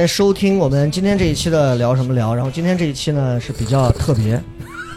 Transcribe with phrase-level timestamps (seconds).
[0.00, 2.34] 来收听我们今天这一期的聊什么聊。
[2.34, 4.40] 然后今天这一期呢是比较特别，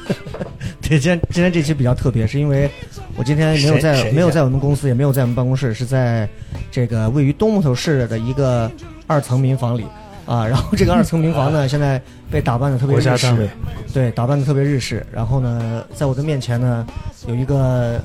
[0.82, 2.72] 对，今天今天这期比较特别，是因为
[3.18, 6.26] 我今天没有在没有在我们公司，也没有在我们办公室，是在
[6.72, 8.72] 这个位于东木头市的一个
[9.06, 9.84] 二层民房里
[10.26, 10.48] 啊。
[10.48, 12.02] 然后这个二层民房呢，现在
[12.32, 13.50] 被打扮的特别日式
[13.94, 15.06] 对，打扮的特别日式。
[15.12, 16.88] 然后呢，在我的面前呢，
[17.28, 18.00] 有一个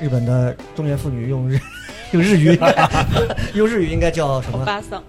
[0.00, 1.60] 日本的中年妇女用日
[2.12, 2.58] 用日语
[3.52, 4.64] 用日语应该叫什么？
[4.64, 5.02] 巴桑，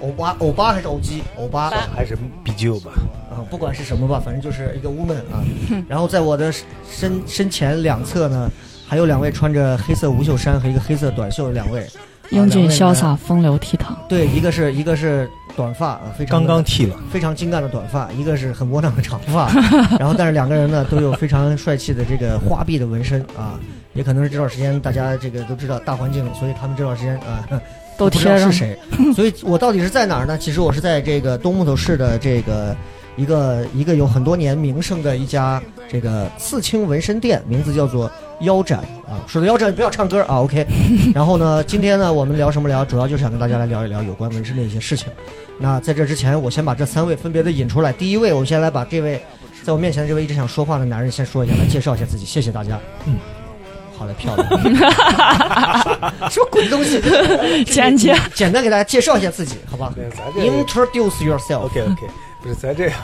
[0.00, 1.22] 欧巴欧巴还是欧基？
[1.36, 2.90] 欧巴还是比旧吧。
[3.30, 5.44] 啊，不管是什么吧，反正就是一个 woman 啊。
[5.88, 6.52] 然后在我的
[6.90, 8.50] 身身前两侧呢，
[8.86, 11.90] 还有两位穿着黑色无袖衫和一个黑色短袖的两位，啊
[12.30, 12.94] 英俊潇。
[12.94, 13.94] 洒，风流倜傥。
[14.08, 19.48] 对，一个是一个是短发啊，非常刚刚剃了，非常精干的短发，一个是很窝囊的长发，
[19.98, 23.58] 然后但是两个人呢都有非常帅气的这个花臂的纹身啊，
[23.94, 27.46] 也可能是这段时间大家这个都知道大环境，所以他们这段时间啊
[28.00, 28.78] 都贴上是谁，
[29.14, 30.38] 所以我到底是在哪儿呢？
[30.38, 32.74] 其实我是在这个东木头市的这个
[33.16, 39.20] 一个一个有很多年名声的一家这个刺青纹身店，名字叫做腰斩啊。
[39.26, 40.66] 说到腰斩不要唱歌啊，OK。
[41.14, 42.82] 然后呢，今天呢我们聊什么聊？
[42.84, 45.08] 主要就是想跟大家来聊一聊有关纹身的一些事情。
[45.58, 47.92] 那在这之前，我先把这三位分别的引出来。
[47.92, 49.20] 第一位，我先来把这位
[49.62, 52.80] 在我面前的这位一直想说话的男人先说一下，来介绍一下自己，谢谢大家。
[53.04, 53.16] 嗯，
[54.00, 54.48] 好的，漂亮。
[56.30, 56.98] 什么鬼东西？
[57.70, 61.66] 简洁，简单给大家介绍一下自己，好吧对咱这？Introduce yourself。
[61.66, 62.06] OK OK，
[62.42, 62.98] 不是咱这样，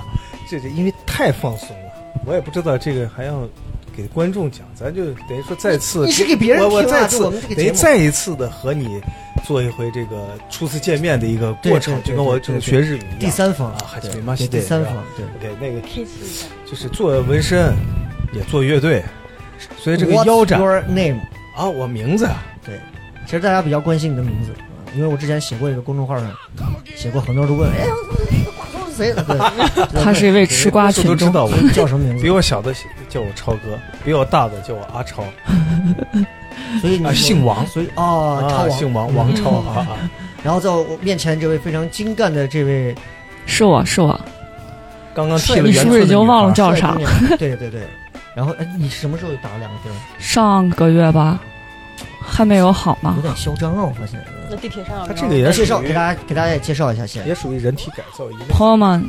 [0.49, 1.93] 这这因为太放松了，
[2.25, 3.47] 我也不知道这个还要
[3.95, 8.99] 给观众讲，咱就等于说再次你是给别人我我听啊再次就我们这个等于节目再一次的和你
[9.45, 13.19] 做一回这个初次见面的一个过程，就跟我这个学日语一样。
[13.21, 15.79] 第三方啊，还对是第三方对 OK，那个
[16.65, 17.75] 就是做纹身，
[18.33, 19.05] 也做乐队，
[19.79, 21.21] 所以这个腰斩 your name？
[21.57, 22.79] 啊，我名字啊，对，
[23.25, 26.27] 其实大家比较关心你的名字，啊因为我之前写过一个公众号上
[26.95, 27.87] 写过，很多人都问，哎，
[28.57, 29.13] 瓜头是谁？
[29.13, 31.33] 对， 他是一位吃瓜都知群众。
[31.33, 32.23] 道我叫什么名字？
[32.23, 32.75] 比我小的
[33.09, 35.23] 叫我超哥，比我大的叫我阿超，
[36.81, 40.11] 所以你啊姓王所以哦，超啊，王姓王，王超啊啊。
[40.43, 42.95] 然后在我面前这位非常精干的这位
[43.45, 44.19] 是我是我，
[45.13, 46.75] 刚刚剃了你是不是已经忘了叫？
[46.75, 47.01] 啥了
[47.39, 47.83] 对对对。
[48.37, 49.91] 然后，哎，你什么时候打了两个钉？
[50.19, 51.41] 上个月吧，
[52.21, 53.23] 还没有好吗有。
[53.23, 53.83] 点嚣张啊！
[53.83, 54.23] 我发现。
[54.51, 57.27] 那地铁上他这个也介绍属于给大家，给大家也介绍一下先。
[57.27, 58.45] 也属于人体改造一类。
[58.51, 59.03] 朋友们，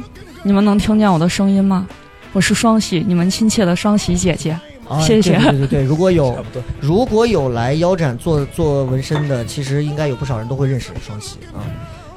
[0.43, 1.85] 你们能听见我的声音吗？
[2.31, 4.57] 我是双喜，你们亲切的双喜姐姐。
[4.87, 6.41] 啊谢谢对对对对， 如果有。
[6.79, 11.59] 如果有来腰斩做做纹身的，其实应该有不少人都会认识双喜啊。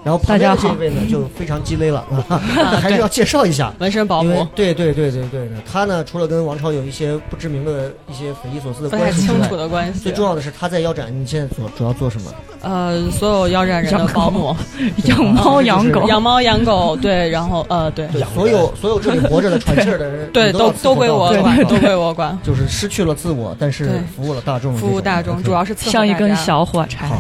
[0.03, 2.41] 然后旁边这大家好位呢就非常鸡肋了， 啊，
[2.81, 3.73] 还是要介绍一下。
[3.79, 10.13] 纹身保姆对对对对对呢，他呢除了跟王超有一些不知名的一些匪夷所思的不太关系之外清楚，的关系最。
[10.13, 12.31] 重要的是他在腰斩，你现在主主要做什么？
[12.63, 14.55] 呃，所有腰斩人的保姆，
[15.05, 27.11] 养猫养狗，养猫养狗， 对，然后呃，对，对，所有所有这里活着的喘气儿的人，对，都都都归我管，都归我管，就是失去了自我，但是服务了大众，服务大众，主要是像一根小火柴。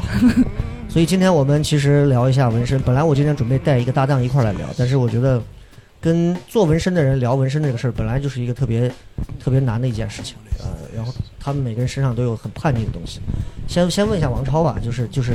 [0.90, 2.80] 好，所以今天我们其实聊一下纹身。
[2.82, 5.40] 本来我今天准备带一个搭档一块儿来聊，但是我觉得
[6.00, 8.90] 跟做纹身的人聊纹身这个事儿，本来就是一个特别
[9.38, 10.36] 特别难的一件事情。
[10.58, 13.20] 呃，然后他们每个人身上都有很叛逆的东西。
[13.68, 15.32] 先先问一下王超吧，就是就是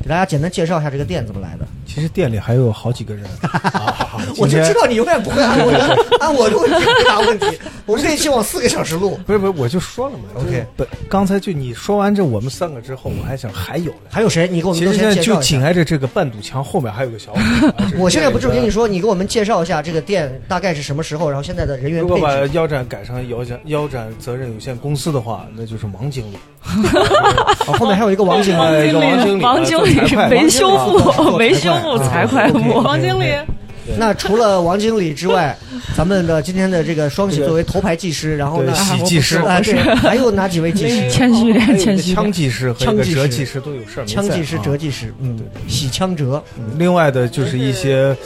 [0.00, 1.66] 给大家简单介绍一下这个店怎么来的。
[1.86, 3.89] 其实店里还有好几个人，啊
[4.36, 7.46] 我就知道你永远不会按 我的按我的问题回答问题。
[7.86, 10.24] 我们这一期往四个小时录，不是不是，我就说了嘛。
[10.36, 13.98] OK 就是本刚才就你说完这我们三个之后，我还想还有呢。
[14.10, 14.46] 还有谁？
[14.46, 15.40] 你给我们都其实现在先介绍一下。
[15.40, 17.40] 就紧挨着这个半堵墙后面还有个小伙
[17.98, 22.30] 我现在不是跟你说，你给我们介绍一下这个店大概是什么时候，然后现在的人员如果把。
[22.52, 26.36] 腰斩改成腰斩腰斩责任有限公司的话，那就是王经理。
[26.60, 28.58] 好，后面还有一个王经理。
[28.92, 32.80] 王经理，王经啊理是维修做财会部，维修部财会部。
[32.82, 33.34] 王经理，
[33.98, 35.56] 那除了王经理之外，
[35.96, 39.38] 咱们的今天的这个双喜作为头牌技师，然后呢，对喜技师。
[39.38, 41.08] 啊，对，还有哪几位技师？
[41.10, 42.14] 谦虚点，谦虚。
[42.14, 44.62] 枪技师和一个枪技师折技师都有事儿枪技师、啊。
[44.62, 45.38] 折技师，嗯，
[45.68, 46.64] 喜枪折，嗯。
[46.78, 48.16] 另外的就是一些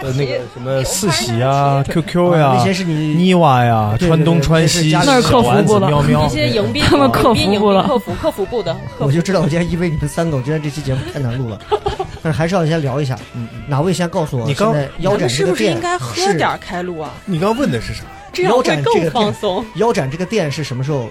[0.00, 6.26] 呃那个什么四喜啊、QQ 呀、那些是你妮娃呀、川东对川西、那客服部的喵喵。
[6.26, 7.86] 一，些迎宾，他们客服部了。
[7.86, 11.58] 客服客服部的，我就知道，我今天因为你们三狗，今天这期节目太难录了，
[12.22, 13.14] 但是还是要先聊一下。
[13.34, 17.12] 嗯嗯哪位先告诉我，你刚腰斩这咱们是个店不是应该喝点儿开路啊？
[17.24, 18.04] 你刚问的是啥？
[18.32, 19.66] 这样腰会更斩这个放松。
[19.74, 21.10] 腰斩这个店是什么时候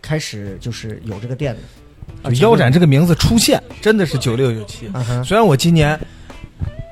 [0.00, 1.52] 开始就是有这个店
[2.22, 2.32] 的？
[2.34, 4.88] 腰斩这个名字出现，真的是九六九七。
[5.24, 5.98] 虽然我今年，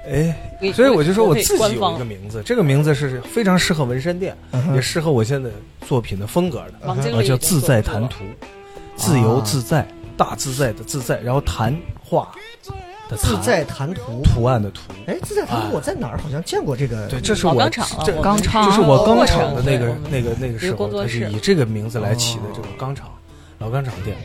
[0.05, 0.37] 哎，
[0.75, 4.37] 所以我就说我自己有一个名字，这个名字是非常适合纹身店，
[4.75, 5.49] 也适合我现在
[5.87, 8.25] 作品的风格的，啊，王经理叫自在谈谈图，
[8.97, 9.87] 自由啊自在，
[10.17, 11.73] 大自在的自在，然后谈
[12.03, 12.32] 话
[13.16, 14.22] 自在谈图。
[14.25, 14.82] 图案的图。
[15.06, 17.06] 哎，自在谈图我在哪儿好像见过这个？
[17.08, 23.08] 对，这是我这钢厂钢厂就是我钢厂的那个那个那个时候，是以这个名字来起的这个钢厂，
[23.58, 24.16] 老钢厂店。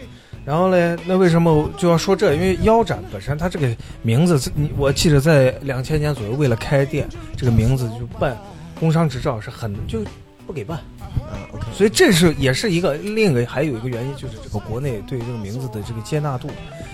[0.45, 2.33] 然后嘞，那为什么就要说这？
[2.33, 7.07] 因为腰斩本身它这个名字，你我记得在两千年左右，为了开店，
[7.37, 8.37] 这个名字就办
[8.77, 9.99] 工商执照是很就
[10.45, 16.49] 不给办，啊，OK，所以这是也是一个另一个还有一个原因，就是这个国内对这个名字的这个接纳度。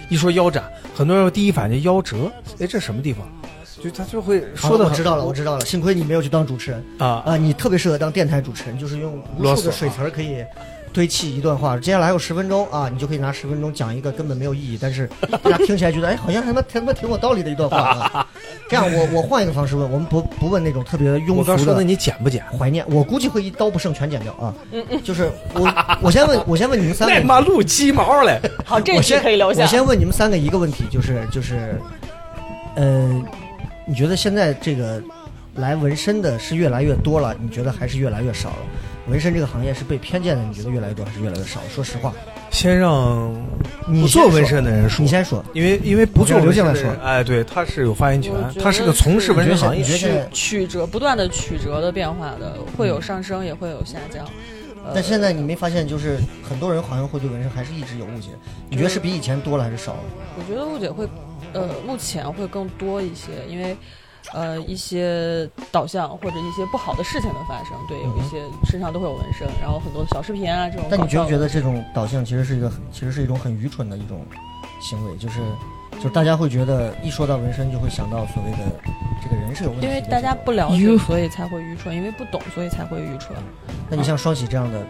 [0.10, 0.64] 一说腰斩，
[0.96, 3.26] 很多人第一反应腰折，哎，这什么地方？
[3.82, 5.66] 就他就会说的我知道了，我知道了。
[5.66, 10.44] 幸亏你没有去当主持人啊啊，你特别适合当电台主持人，就是用无数的水词儿可以
[10.92, 11.78] 堆砌一段话。
[11.78, 15.10] 接下来还有十分钟啊，你就可以拿十分钟讲一个根本没有意义，但是
[15.44, 18.28] 大家听起来觉得哎，好像他妈他妈挺有道理的一段话啊。
[18.70, 21.72] 这样，我我换一个方式问，我们不不问那种特别庸我刚俗的。
[21.72, 22.44] 说的你剪不剪？
[22.58, 24.54] 怀念，我估计会一刀不剩全剪掉啊！
[25.04, 28.40] 就是我，我先问，我先问你们三个，妈录鸡毛嘞！
[28.66, 29.68] 好，这题我先可以留下我。
[29.68, 31.76] 先问你们三个一个问题，就是就是，
[32.76, 33.24] 呃，
[33.88, 35.02] 你觉得现在这个
[35.56, 37.36] 来纹身的是越来越多了？
[37.42, 38.58] 你觉得还是越来越少了？
[39.10, 41.60] 纹身这个行业是被偏见的，你觉得越来越多还是越来越少？
[41.74, 42.14] 说实话，
[42.52, 43.34] 先让
[43.88, 45.44] 不做纹身的人说，你先说。
[45.54, 54.26] 因为因为不做纹身的人，哎，对，他是有发言权他是个从事纹身行业你觉得现在曲折不断的曲折的变化的，会有上升，也会有下降。
[54.86, 56.18] 呃但现在你没发现，就是
[56.48, 58.30] 很多人好像会对纹身还是一直有误解？
[58.70, 60.00] 你觉得是比以前多了还是少了？
[60.38, 61.08] 我觉得误解会，
[61.54, 63.76] 呃，目前会更多一些，因为。
[64.34, 70.88] 呃，一些导向或者一些不好的事情的发生，对，有一些身上都会有纹身，然后很多小视频啊这种。
[70.90, 74.26] 但你觉不觉得这种导向其实是一个很，其实是一种很愚蠢的一种
[74.82, 75.18] 行为？
[75.18, 75.40] 就是，
[75.94, 78.58] 就是大家会觉得一说到纹身就会想到所谓的
[79.24, 79.94] 这个人是有问题的。
[79.94, 83.36] 因为大家不了解，所以才会愚蠢；因为不懂，所以才会愚蠢。
[83.90, 84.86] 那你像双喜这样的，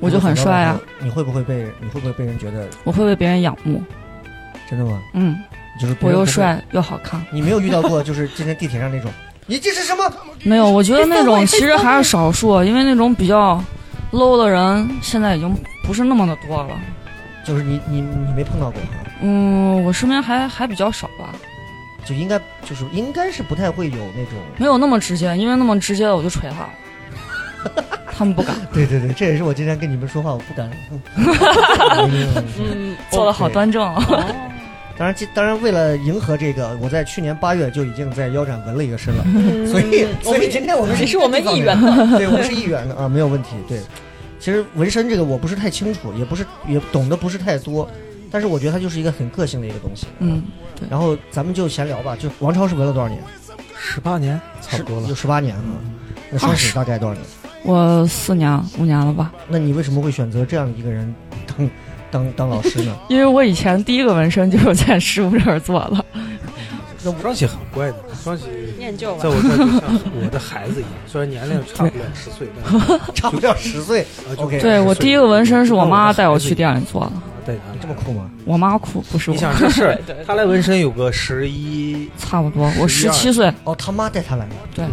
[0.00, 0.78] 我就很帅啊！
[1.00, 3.82] 你会不会被你会不会被人觉得我会被别人仰慕。
[4.68, 5.00] 真的吗？
[5.14, 5.34] 嗯，
[5.80, 7.24] 就是别我又帅又好看。
[7.30, 9.10] 你没有遇到过就是今天地铁上那种，
[9.46, 10.12] 你这是什么？
[10.44, 13.62] 没有，我觉得那种其实还是少数，因为那种比较
[14.12, 15.54] low 的人现在已经
[15.84, 16.78] 不是那么的多了。
[17.44, 18.78] 就是你你你没碰到过，
[19.22, 21.30] 嗯，我身边还还比较少吧，
[22.04, 24.34] 就应该就是应该是不太会有那种。
[24.58, 27.84] 没有那么直接，因为那么直接的我就锤他了。
[28.18, 30.70] 他们不敢，对对对，这也是我今天跟你们说话我不敢。
[31.16, 33.82] 嗯嗯，做的好端正。
[33.82, 34.34] 哦，
[34.98, 39.24] 当然，这当然为了迎合这个，我在去年八月就已经在腰斩纹了一个身了，
[39.70, 42.18] 所以所以今天我们这是我们一员员的。
[42.18, 43.50] 对，我们是一员的啊，没有问题。
[43.68, 43.80] 对，
[44.40, 47.88] 其实纹身这个我不是太清楚，也不是也懂得不是太多，
[48.28, 50.08] 但是我觉得它就是一个很个性的一个东西。
[50.18, 50.42] 嗯，
[50.90, 53.22] 然后咱们就闲聊吧，就王超是纹了多少年？
[53.78, 55.14] 十八年差不多了有。
[55.14, 55.62] 十八年啊。
[56.30, 57.24] 那双喜大概多少年？
[57.62, 61.14] 我四年五年了吧，那你为什么会选择这样一个人
[61.46, 61.70] 当
[62.10, 62.96] 当当老师呢？
[63.08, 66.04] 因为我以前第一个纹身就是在师傅这儿做的。
[67.22, 68.44] 双喜很乖的，双喜
[68.76, 69.28] 念旧在。
[69.30, 69.82] 我这儿就像
[70.20, 74.04] 我的孩子一样，虽然年龄差不了十岁，但 差不了十岁
[74.36, 77.12] ，OK 对我第一个纹身是我妈带我去店店里做的，
[77.46, 78.28] 带他这么酷吗？
[78.44, 82.70] 我妈酷不是我你，想这事儿对 对，他来纹身有个十一，差不多。
[82.78, 84.54] 我十七岁，哦，他妈带他来的。
[84.74, 84.84] 对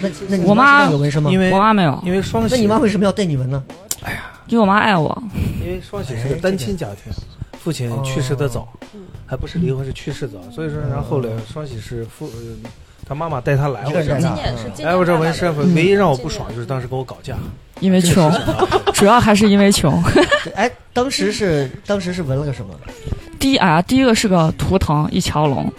[0.00, 1.30] 那那你我妈有纹身吗？
[1.30, 3.62] 因为我妈没有，因为双喜，那你妈为什么要带你纹呢？
[4.46, 5.22] 因为我妈爱我。
[5.60, 7.12] 因为双喜是个单亲家庭，
[7.58, 8.68] 父亲去世的早，
[9.26, 12.70] 还不是离婚是去世早，所以说然后来双喜是父，呃
[13.06, 15.74] 他妈妈带他来我这儿一个人带他今年是哎，我这纹身嗯。
[15.74, 17.36] 唯一让我不爽就是当时跟我搞架，
[17.80, 18.32] 因为穷，
[18.94, 20.02] 主要还是因为穷。
[20.54, 22.74] 哎，当时是当时是纹了个什么？
[23.38, 25.70] 第一啊，第一个是个图腾，一条龙，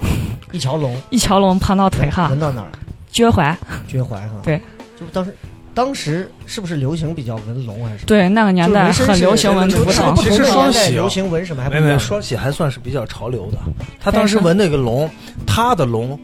[0.51, 2.67] 一条龙，一条龙盘到腿上纹，到哪儿？
[3.11, 3.55] 脚踝，
[3.87, 4.29] 脚踝哈。
[4.43, 4.61] 对，
[4.99, 5.35] 就当时
[5.75, 8.05] 当时是不是流行比较纹龙还是？
[8.05, 10.15] 对，那个年代很流行纹图腾。
[10.15, 13.57] 其实双喜啊流行纹什么还不没没，双喜还算是比较潮流的。
[13.99, 15.07] 他当时纹那个龙，
[15.45, 16.17] 他的龙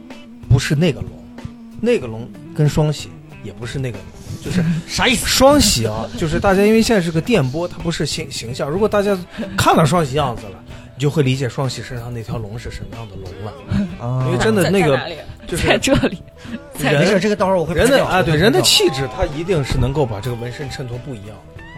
[0.50, 1.10] 不是那个龙，
[1.81, 3.10] 那个龙跟双喜
[3.43, 4.05] 也不是那个龙，
[4.41, 5.27] 就是 啥意思？
[5.27, 8.70] 双喜啊，就是大家因为现在是个电波，它不是形形象。
[8.70, 9.17] 如果大家
[9.58, 10.63] 看到双喜样子了，
[10.96, 13.88] 你就会理解双喜身上那条龙是什么样的龙了。
[14.01, 15.00] 啊因为真的那个
[15.48, 16.22] 就是在这里，
[16.79, 21.38] 没事，这个到时候我会人的啊，对人的气质，他一定是能够把这个纹身衬托不一样。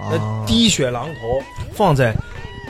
[0.10, 1.42] 掉那滴血狼头
[1.74, 2.13] 放在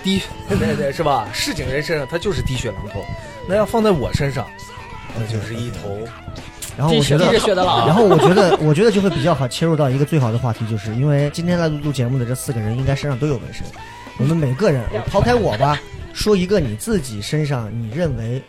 [0.04, 1.28] 滴，对对是吧？
[1.34, 3.04] 市井人身上他就是滴血狼头，
[3.48, 4.46] 那要放在我身上，
[5.16, 5.98] 那就是一头
[6.78, 7.26] 然后我觉得
[7.86, 13.64] 然后我觉得， 我觉得就会比较好切入到一个最好的话题，就是因为今天来录节目的这四个人，应该身上都有纹身。
[14.18, 15.80] 我们每个人，抛开我吧，
[16.14, 18.42] 说一个你自己身上你认为，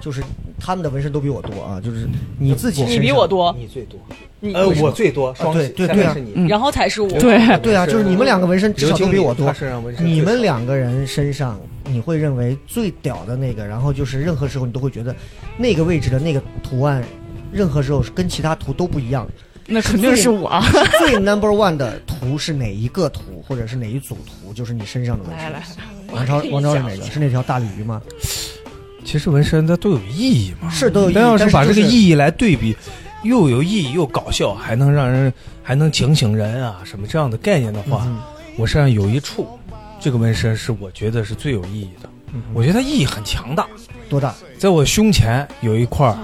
[0.00, 0.22] 就是
[0.58, 3.98] 他们的纹身都比我多啊，就是你自己身上你比我，多，你最多，
[4.40, 7.08] 你呃，我最多，双喜对对对啊下面是你，嗯然后才是我。
[7.18, 9.52] 对对啊，就是你们两个纹身至少都比我多
[10.00, 15.14] 你们两个人身上，你会认为最屌的那个，然后就是任何时候你都会觉得
[15.56, 17.02] 那个位置的那个图案，
[17.52, 19.26] 任何时候跟其他图都不一样。
[19.68, 20.48] 那肯定是我。
[21.00, 24.52] 最 number one 的图是哪一个图，或者是哪一组图？
[24.52, 25.50] 就是你身上的纹身。
[25.52, 25.64] 来来，
[26.12, 27.02] 王超，王超是哪个？
[27.10, 28.00] 是那条大鲤鱼吗？
[29.06, 30.68] 其实纹身它都有意义嘛。
[30.68, 31.14] 是都有意义。
[31.14, 32.76] 但要是把这个意义来对比，
[33.22, 35.32] 又有意义又搞笑，还能让人
[35.62, 38.18] 还能警醒人啊什么这样的概念的话，嗯
[38.58, 39.48] 我身上有一处，
[40.00, 42.10] 这个纹身是我觉得是最有意义的。
[42.32, 43.66] 嗯我觉得它意义很强大，
[44.10, 44.34] 多大？
[44.58, 46.14] 在我胸前有一块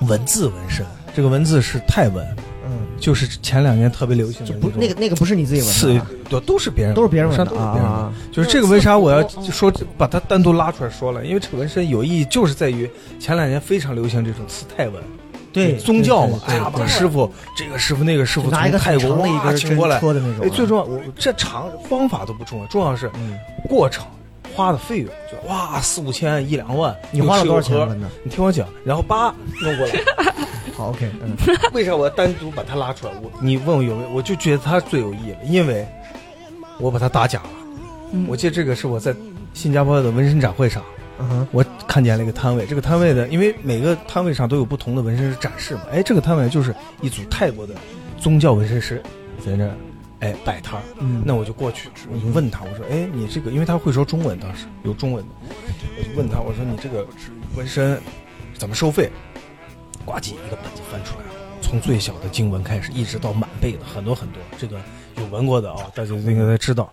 [0.00, 0.84] 文字纹身，
[1.14, 2.26] 这个文字是泰文，
[2.68, 7.88] 嗯，就是前两年特别流行的种就不那个那个不是你自己纹的啊，对，都是别人，都是别人纹上的都是别人纹的。
[7.88, 8.12] 啊。
[8.30, 11.24] 就是这个为啥我要说把它单独拉出来说了？
[11.24, 15.02] 因为这个纹身有意义，就是在于前两年非常流行这种刺泰纹，
[15.52, 24.04] 对，宗教嘛，哎呀，把师傅这个师傅那个师傅拿一个从泰国一哇根针请过来，戳的那种最重要，我这长方法都不重要，重要是嗯，过程
[24.54, 28.00] 花的费用，就哇四五千一两万，你花了多少钱？
[28.22, 29.92] 你听我讲，然后叭弄过来，
[30.78, 31.36] 好，OK，嗯，
[31.74, 33.12] 为啥我要单独把他拉出来？
[33.20, 35.84] 我你问我有没有，我就觉得他最有意义了，因为
[36.78, 37.50] 我把他打假了。
[38.12, 39.12] 嗯我记得这个是我在
[39.52, 40.80] 新加坡的纹身展会上，
[41.18, 47.74] 嗯，我看见了一个摊位，这个摊位的，因为每个摊位上都有不同的纹身师展示嘛，哎，这个摊位就是一组泰国的
[48.16, 49.02] 宗教纹身师
[49.44, 49.74] 在那儿，
[50.20, 50.82] 哎摆摊儿。
[51.00, 55.30] 嗯，那我就过去，我就问他，我说，哎，你这个，因为他会说中文，当时有中文的，
[55.98, 57.04] 我就问他，我说你这个
[57.56, 58.00] 纹身
[58.56, 59.10] 怎么收费？
[60.08, 64.80] 呱唧一个本子翻出来了，从最小的经文开始，一直到满背的很多很多，这个
[65.16, 66.90] 有闻过的啊、大家应该都知道。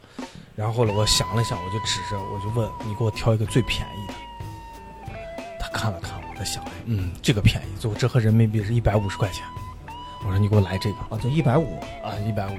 [0.53, 4.13] 然后呢，我想了想，我就指着，我就问你给我挑一个最便宜的。
[5.57, 9.45] 他看了看我，他想了，嗯，这个便宜，最后折合人民币是一百五十块钱。
[10.25, 10.97] 我说你给我来这个。
[11.09, 12.57] 啊，就一百五，啊，一百五，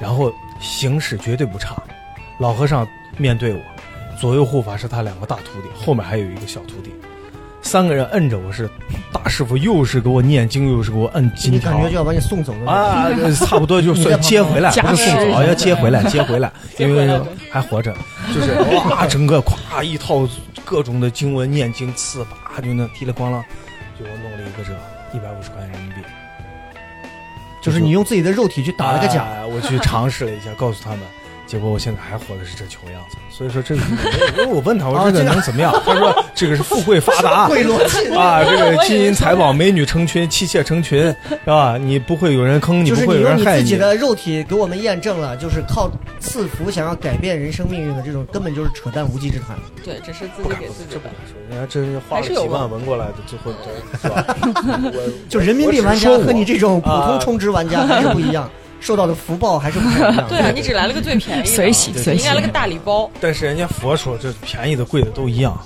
[0.00, 1.76] 然后形式绝对不差。
[2.38, 3.60] 老和尚面对我，
[4.18, 6.94] 左右护法是他两个大徒弟，后面还有一个小徒弟，
[7.62, 8.68] 三个人摁着我是
[9.12, 12.70] 大师傅，又是给我念经，又是给我摁金条你感觉就要把你送走了。
[12.70, 17.08] 啊，呃差不多就算接回来，不是送走，持要接回来，接回来， 因为
[17.50, 17.94] 还活着，
[18.34, 18.52] 就是
[18.90, 20.28] 哇，整个咵一套
[20.64, 23.42] 各种的经文念经刺，啪就那噼里咣啷，
[23.98, 24.72] 就我弄了一个这
[25.16, 25.96] 一百五十块钱人民币。
[27.62, 31.00] 就是你用自己的肉体去打了个假，呀我去尝试了一下，告诉他们，
[31.52, 33.18] 结果我现在还活的是这穷样子。
[33.28, 33.82] 所以说这个，
[34.32, 35.70] 因为我问他，我说这个能怎么样？
[35.84, 41.76] 他说这个是富贵发达，贿赂气啊， 这个金银财宝、美女成群、妻妾成群， 是吧？
[41.76, 43.64] 你不会有人坑你，不会有人害你。
[43.64, 45.90] 自己的肉体给我们验证了，就是靠
[46.20, 49.54] 赐福想要改变人生命运的这种，根本就是扯淡无稽之谈。
[49.84, 51.14] 对，这是自不敢不己给自己的这不敢。
[51.30, 53.52] 说，人家真是花了几万望纹过来的，最后
[54.00, 54.24] 是吧？
[54.94, 58.50] 我就人民币玩家和你这种普通啊充值玩家还是不一样，
[58.82, 60.28] 受到的福报还是不一样。
[60.28, 63.08] 对啊，你只来了个最便宜的，随喜随喜你来了个大礼包。
[63.20, 65.58] 但是人家佛说这便宜的贵的都一样，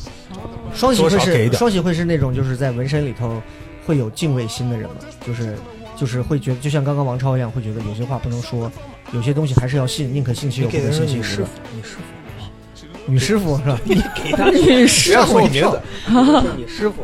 [0.75, 3.43] 双喜会是双喜会是那种就是在纹身里头
[3.87, 4.97] 会有敬畏心的人嘛，
[5.27, 5.57] 就是
[5.97, 8.71] 就是会觉得，就像刚刚王超一样，会觉得有些话不能说，
[9.13, 11.49] 有些东西还是要信，宁可信其有，不你给的可信其无的。
[11.73, 11.99] 你师傅，
[13.09, 13.81] 你师傅，女师傅是吧？
[13.85, 16.97] 你给他 女不要说我名字，说 你师傅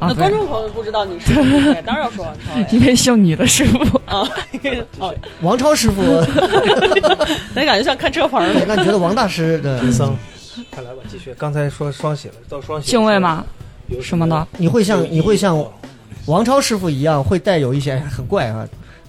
[0.00, 4.22] 那观众朋友不知道你是谁， 当然要说王超呀因为姓你的师傅，啊。
[4.98, 6.02] 哦，王超师傅，
[7.54, 8.48] 那感觉像看车房儿。
[8.66, 10.16] 那你觉得王大师的僧，
[10.70, 11.34] 快来吧，继续。
[11.36, 13.44] 刚才说双喜了，到双喜敬畏吗？
[13.88, 14.46] 有什么的？
[14.56, 15.62] 你会像你会像
[16.26, 18.66] 王超师傅一样，会带有一些很怪啊，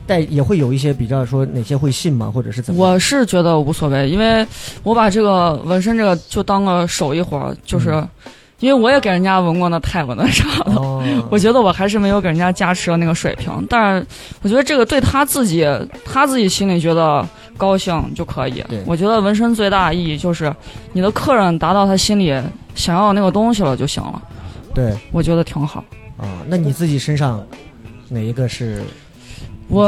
[0.08, 2.84] 带也会有一些比较说哪些会信吗，或者是怎么？
[2.84, 4.46] 我是觉得无所谓，因为
[4.81, 8.10] 我把这个纹身这个就当个手艺活儿，就是、嗯
[8.60, 14.06] 因为我也给人家纹过那泰国的啥的，哦， 我觉得我还是没有给人家加持的那个水平，但是
[14.42, 15.66] 我觉得这个对他自己，
[16.04, 17.25] 他自己心里觉得
[17.58, 18.63] 高兴就可以。
[18.86, 20.54] 我觉得纹身最大的意义就是
[20.92, 22.34] 你的客人达到他心里
[22.75, 24.22] 想要那个东西了就行了，
[24.74, 25.84] 对我觉得挺好。
[26.18, 27.42] 啊，那你自己身上
[28.10, 28.84] 哪一个是
[29.70, 29.88] 我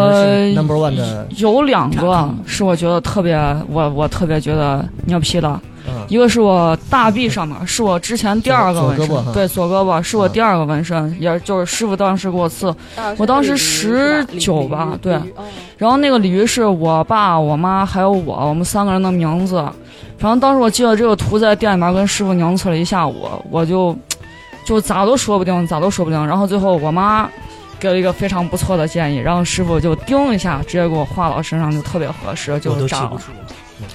[0.55, 3.35] number one 的，有两个是我觉得特别，
[3.67, 5.59] 我我特别觉得牛批的。
[5.87, 12.73] 嗯一个是我大臂上面，是我之前第二个纹身，对左胳膊是我第二个纹身，也就是师傅当时给我刺。
[13.17, 15.13] 我当时十九吧对
[15.77, 19.67] 然后那个鲤鱼是我爸、我妈还有我，我们三个人的名字。
[20.17, 23.95] 反正当时我记得这个图在店里面跟师傅拧刺了一下午，我就
[24.63, 26.27] 就咋都说不定，咋都说不定。
[26.27, 27.27] 然后最后我妈
[27.79, 33.19] 给了一个非常不错的建议，然后师傅就叮一下，直接给我画到身上，就特别合适，我就扎了。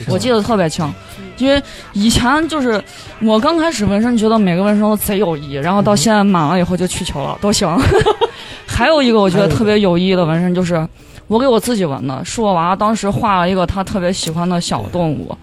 [0.09, 0.93] 我记得特别清，
[1.39, 1.63] 因为
[1.93, 2.83] 以前就是
[3.23, 7.69] 我刚开始纹身，觉得每个纹身都贼有意义，然后到现在满了以后就去球了，都行。
[8.67, 10.87] 还有一个我觉得特别有意义的纹身，就是
[11.27, 15.37] 我给我自己纹的，是我娃当时画了一个他特别喜欢的小动物，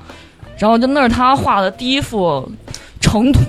[0.57, 2.47] 然后就那是他画的第一幅
[2.99, 3.41] 成图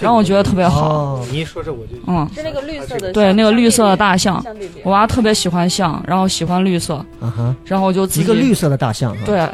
[0.00, 0.88] 然后我觉得特别好。
[0.88, 4.44] 哦，你一说这我就嗯，是那个绿色的，对，那个绿色的大象，
[4.82, 9.48] 我娃特别喜欢象，然后喜欢绿色，啊，然后我就一个绿色的大象，，对，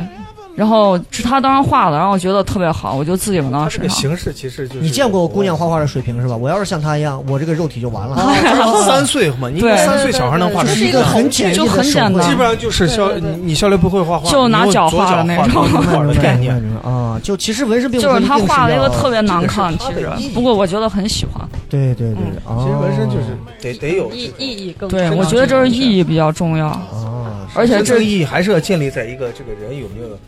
[0.56, 4.00] 然后是他当时画的，然后我觉得特别好，我就自己纹到它这个身上。
[4.00, 6.36] 形式其实就是你见过我姑娘画画的水平是吧？
[6.36, 8.16] 我要是像她一样，我这个肉体就完了，
[8.86, 9.76] 三岁嘛，你一个对。
[9.84, 16.14] 三岁小孩能画成就是一个很简易就的手绘很简单基本上就是肖你你肖雷不会画画，就拿脚画的那种。
[16.22, 16.54] 概念。
[16.84, 17.18] 啊！
[17.22, 21.46] 就其实纹身并不就是他画了一个特别难看，其实不过我觉得很喜欢。
[21.68, 22.24] 对对对
[22.58, 27.13] 其实纹身就是得得有意意义更对，我觉得这是意义比较重要，哦，
[27.54, 30.18] 而且这个意义还是要建立在一个这个人有没有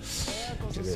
[0.73, 0.89] 这个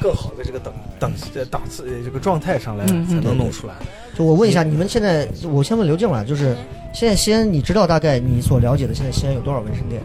[0.00, 3.74] 更好的这个等等的档次呃这个状态上来嗯才能弄出来。
[4.14, 6.54] 就我问一下，你们现在，我先问刘静吧，就是
[6.92, 10.02] 现在西安，你知道大概你所了解的现在西安有多少纹身店？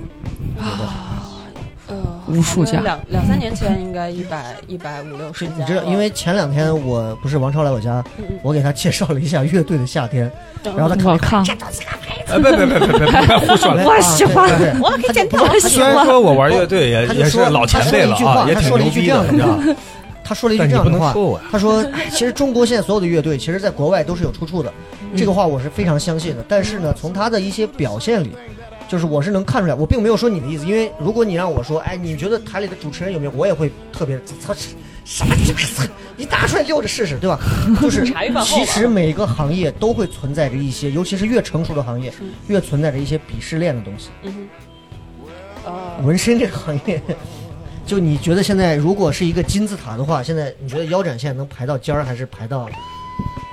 [1.88, 1.96] 呃
[2.28, 5.54] 无数家两两三年前应该一百一百五六十家。
[5.58, 8.04] 你知道，因为前两天我不是王超来我家，
[8.42, 10.32] 我给他介绍了一下乐队的夏天，
[10.64, 11.44] 然后他看我看
[12.28, 13.72] 哎，别别别别别别胡说！
[13.72, 14.50] 我喜欢
[14.82, 15.46] 我可以剪头。
[15.46, 15.72] 我喜欢。
[15.72, 19.76] 虽然说我玩乐队也他说也是老前辈了啊，也他挺牛说了一句这样逼的，你知道。
[20.26, 21.40] 他说了一句这样的话，说。
[21.50, 24.70] 他说：“其实中国现在所有的乐队，其实在国外都是有出处的，
[25.16, 26.44] 这个话我是非常相信的。
[26.50, 28.32] 但是呢，从他的一些表现里，
[28.88, 34.54] 就是我是能看出来，我并没有说你的意思，因为如果你让我说，哎，你觉得台里的主持人有没有，我也会特别操
[35.04, 35.84] 什么鸡巴操，
[36.16, 37.40] 你打出来溜着试试，对吧？
[37.82, 38.06] 就是
[38.44, 42.12] 其实每个行业都会存在着一些，尤其是越成熟的行业，
[42.48, 44.10] 越存在着一些鄙视链的东西。
[44.24, 47.02] 嗯，纹身这个行业，
[47.86, 52.70] 就你觉得现在如果是一个金字塔的话，现在你觉得腰斩线能排到尖儿，还是排到？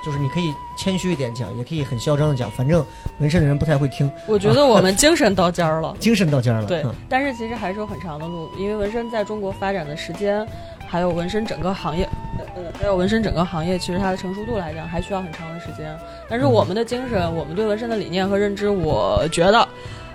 [0.05, 2.85] 就是你可以谦虚一点讲，也可以很嚣张的讲，反正
[3.17, 5.95] 纹身的人不太会听，我觉得我们精神到尖儿了。
[5.99, 6.67] 精神到尖儿了。
[6.67, 10.45] 对嗯，但是其实还是有很长的路，因为纹身在中国发展的时间，
[10.87, 15.97] 还有纹身整个行业，呃呃，还有纹身整个行业，其实它的成熟度来讲，还需要很长的时间。
[16.29, 19.67] 但是我们的精神，我们对纹身的理念和认知，我觉得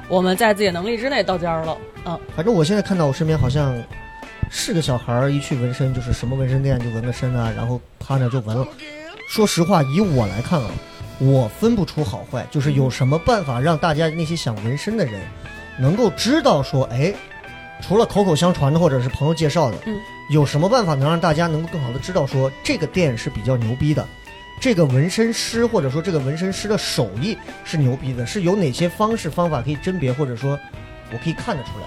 [0.08, 1.76] 我们在自己的能力之内到尖儿了。
[2.04, 3.74] 嗯，反正我现在看到我身边好像
[4.50, 8.64] 是个小孩儿，一去纹身就是什么纹身店就纹个身啊，然后趴那就纹了。
[9.30, 10.68] 说实话，以我来看啊，
[11.20, 15.22] 我分不出好坏，就是有什么办法让大家那些想纹身的人
[15.78, 17.14] 能够知道说，哎，
[17.80, 19.96] 除了口口相传的或者是朋友介绍的，嗯
[20.30, 24.04] 有什么办法能让大家能够更好的知道说这个店是比较牛逼的。
[24.60, 30.58] 这个纹身师或者说这个纹身师的手艺是牛逼的，是有哪些方式方法可以甄别，或者说
[31.12, 31.86] 我可以看得出来。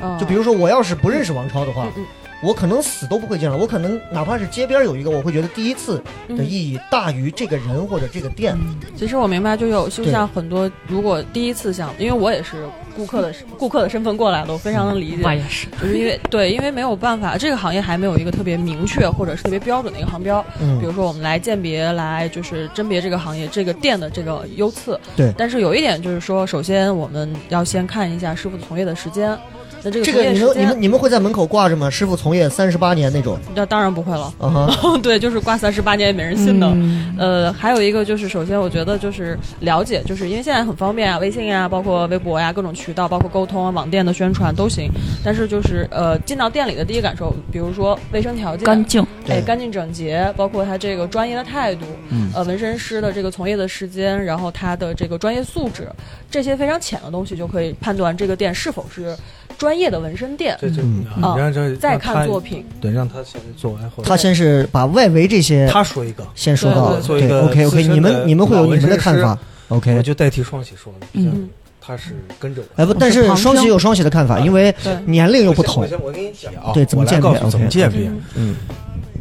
[0.00, 2.06] 嗯就比如说，我要是不认识王超的话，嗯嗯
[2.42, 3.56] 我可能死都不会见到。
[3.56, 8.56] 我可能哪怕是街边有一个，我会觉得第一次嗯的意义大于这个人或者这个店。
[8.96, 15.22] 其实我明白，就有就像很多，如果第一次想，因为我也是顾客的顾客的身份过来的，我非常能理解。
[15.24, 20.44] 我也是，就是因为对，因为没有办法，这个行业还没有一个特别明确或者是特别标准的一个行标。
[20.60, 24.98] 嗯比如说，我们来鉴别，来就是甄别这个行业这个店的这个优次。
[25.16, 29.36] 对但是有一点就是说，首先我们要先看一下师傅的从业的时间。
[29.84, 31.90] 那这个这个你们你们你们会在门口挂着吗？
[31.90, 33.38] 师傅从业三十八年那种。
[33.54, 34.32] 那当然不会了。
[35.02, 36.66] 对，就是挂三十八年也没人信的。
[36.74, 44.90] 嗯呃，还有一个就是，首先我觉得就是了解，就是因为现在很方便啊，微信呀、包括微博呀、各种渠道，包括沟通啊、网店的宣传都行。
[45.22, 55.88] 但是就是呃，进到店里的第一感受，比如说卫生条件、干净，哎，对干净整洁，包括他这个专业的态度，嗯呃，纹身师的这个从业的时间，然后他的这个专业素质，
[56.30, 59.16] 这些非常浅的东西就可以判断这个店是否是
[59.58, 60.56] 专业的纹身店。
[60.60, 69.38] 对就嗯啊让这再看作品，对，让他先做完后，他先是把外围这些他说一个，先说到对对做一个 OK OK，你们你们会有你们的看法
[69.68, 70.02] ？OK 我。
[70.02, 71.48] 就代替双喜说了，嗯嗯，
[71.80, 72.82] 他是跟着我。
[72.82, 74.74] 哎不，但是双喜有双喜的看法，因为，
[75.06, 75.88] 年龄又不同我。
[75.88, 78.10] 先我跟你讲啊，对怎么鉴别怎么鉴别。
[78.34, 78.56] 嗯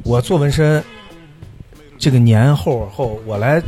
[0.03, 0.83] 我做纹身，
[1.97, 3.63] 这个年后后，我来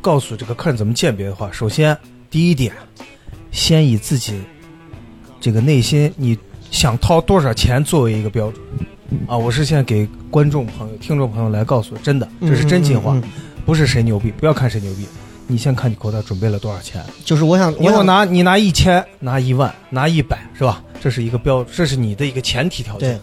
[0.00, 1.96] 告诉这个客人怎么鉴别的话，首先
[2.30, 2.72] 第一点，
[3.50, 4.40] 先以自己
[5.42, 6.38] 这个内心你
[6.70, 8.64] 想掏多少钱作为一个标准
[9.26, 9.36] 啊。
[9.36, 13.20] 我是现在给观众朋友、听众朋友来告诉，真的，这是真心话，
[13.66, 15.04] 不是谁牛逼，不要看谁牛逼，
[15.48, 17.04] 你先看你口袋准备了多少钱。
[17.24, 20.80] 就是我想，你我想拿你拿一千，拿一万，拿一百，是吧？
[21.00, 23.20] 这是一个标，这是你的一个前提条件。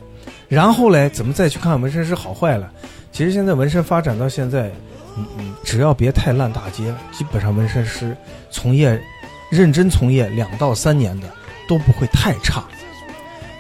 [0.50, 2.70] 然后嘞，怎么再去看纹身师好坏了？
[3.14, 4.70] 其实现在纹身发展到现在，
[5.16, 8.14] 嗯嗯，只要别太烂大街，基本上纹身师
[8.52, 9.02] 从业
[9.50, 11.28] 认真从业两到三年的
[11.70, 12.64] 都不会太差。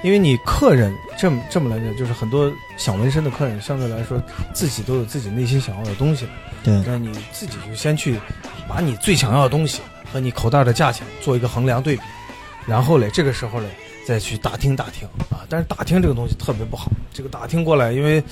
[0.01, 4.21] 因为你客人这么这么来讲，就是很多想纹身的客人，相对来说
[4.53, 6.31] 自己都有自己内心想要的东西了。
[6.63, 8.17] 对那你自己就先去
[8.67, 12.01] 把你最想要的东西和你口袋的价钱做一个衡量对比，
[12.65, 13.67] 然后嘞，这个时候嘞
[14.07, 15.45] 再去打听打听啊。
[15.49, 18.23] 但是打听这个东西特别不好，这个打听过来，因为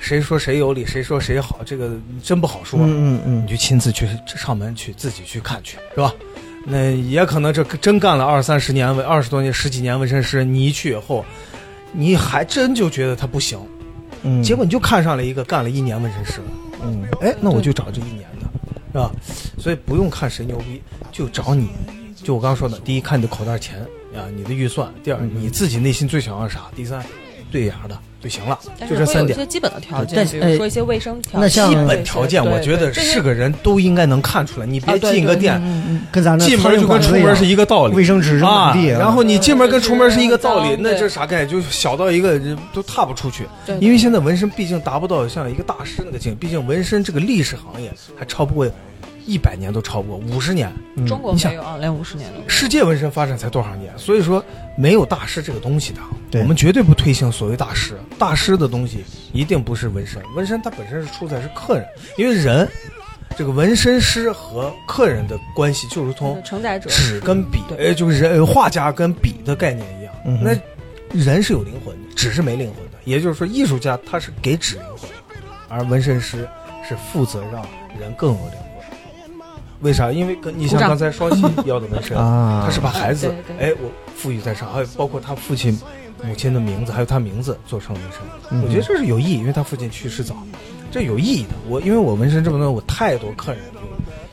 [0.00, 2.80] 谁说谁有理，谁说谁好，这个真不好说。
[2.80, 6.10] 嗯嗯嗯你就亲自去上门去自己去看去，是吧？
[6.64, 11.24] 那也可能这真干了二三十年纹二十多年十几年纹身师，你一去以后，
[11.92, 13.58] 你还真就觉得他不行，
[14.22, 16.46] 嗯，结果你就看上了一个干了一年纹身师了。
[16.84, 17.02] 嗯。
[17.20, 18.46] 哎，那我就找这一年的，
[18.92, 19.10] 是吧？
[19.58, 21.70] 所以不用看谁牛逼，就找你。
[22.22, 23.80] 就我刚刚说的，第一看你的口袋钱
[24.14, 27.02] 啊，你的预算；第二你自己内心最想要啥；第三
[27.50, 29.36] 对眼儿的就行了，但就是这三点。
[29.36, 31.40] 会有一些基本的条件，但比如说一些卫生条件。
[31.40, 34.66] 那像基本条件，我觉得是个人都应该能看出来。
[34.66, 35.60] 你别进个店，
[36.12, 41.48] 跟咱进门就跟出门是一个道理，卫生纸啊满地，然后你进门跟出门是一个道理，那这啥概念？
[41.48, 43.46] 就小到一个人都踏不出去。
[43.80, 48.66] 因为现在纹身毕竟达不到像一个大师那个境界，毕竟纹身这个历史行业还超不过
[49.30, 50.72] 一百年，都超不过五十年。
[50.96, 52.48] 嗯中国你想没有啊，连五十年都没有。
[52.48, 53.96] 世界纹身发展才多少年？
[53.96, 54.44] 所以说
[54.76, 56.00] 没有大师这个东西的。
[56.40, 57.96] 我们绝对不推行所谓大师。
[58.18, 61.86] 大师的东西一定不是纹身，纹身它本身是出在是客人，
[62.18, 62.68] 因为人
[63.36, 70.12] 这个纹身师和客人的关系就如同承载者纸跟笔，对呃，就是人画家跟笔的概念一样。
[70.26, 70.54] 嗯那
[71.18, 72.98] 人是有灵魂的，纸是没灵魂的。
[73.04, 75.10] 也就是说，艺术家他是给纸灵魂，
[75.68, 76.46] 而纹身师
[76.86, 77.66] 是负责让
[77.98, 78.69] 人更有灵魂。
[79.80, 80.12] 为啥？
[80.12, 85.78] 因为跟你像刚才双喜要的纹身，啊，他是把孩子哎，我赋予在上，还有包括他父亲、
[86.22, 88.20] 母亲的名字，还有他名字做成纹身。
[88.50, 90.36] 嗯我觉得这是有意义，因为他父亲去世早，
[90.90, 91.50] 这有意义的。
[91.68, 93.60] 我因为我纹身这么多年，我太多客人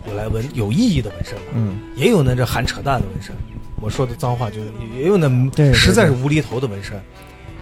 [0.05, 3.33] 有有来纹有意义的纹身了，嗯也有那这含扯淡的纹身。
[3.79, 5.29] 我说的脏话就是也有那
[5.73, 6.99] 实在是无厘头的纹身，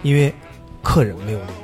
[0.02, 0.34] 因为
[0.82, 1.56] 客人没有灵魂，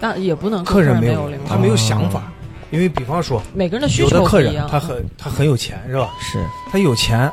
[0.00, 2.30] 但也不能客人没没有灵魂，他没有想法。
[2.74, 4.64] 因为比方说，每个人的需有的客求不一样。
[4.64, 6.12] 人他很他很有钱是吧？
[6.20, 7.30] 是，他有钱，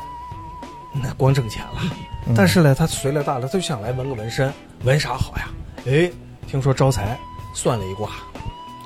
[1.02, 1.80] 那光挣钱了。
[2.28, 4.52] 嗯但是呢，他随了大了，他就想来纹个纹身，
[4.84, 5.48] 纹啥好呀？
[5.88, 6.08] 哎，
[6.46, 7.18] 听说招财，
[7.52, 8.10] 算了一卦，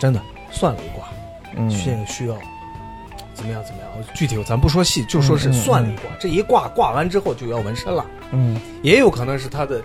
[0.01, 0.19] 真的
[0.51, 1.07] 算了一卦，
[1.55, 2.35] 嗯现在需要
[3.35, 3.89] 怎么样怎么样？
[4.15, 6.05] 具体咱不说细，就说是算了一卦。
[6.19, 9.83] 这一卦卦完之后就要纹身了，嗯也有可能是他的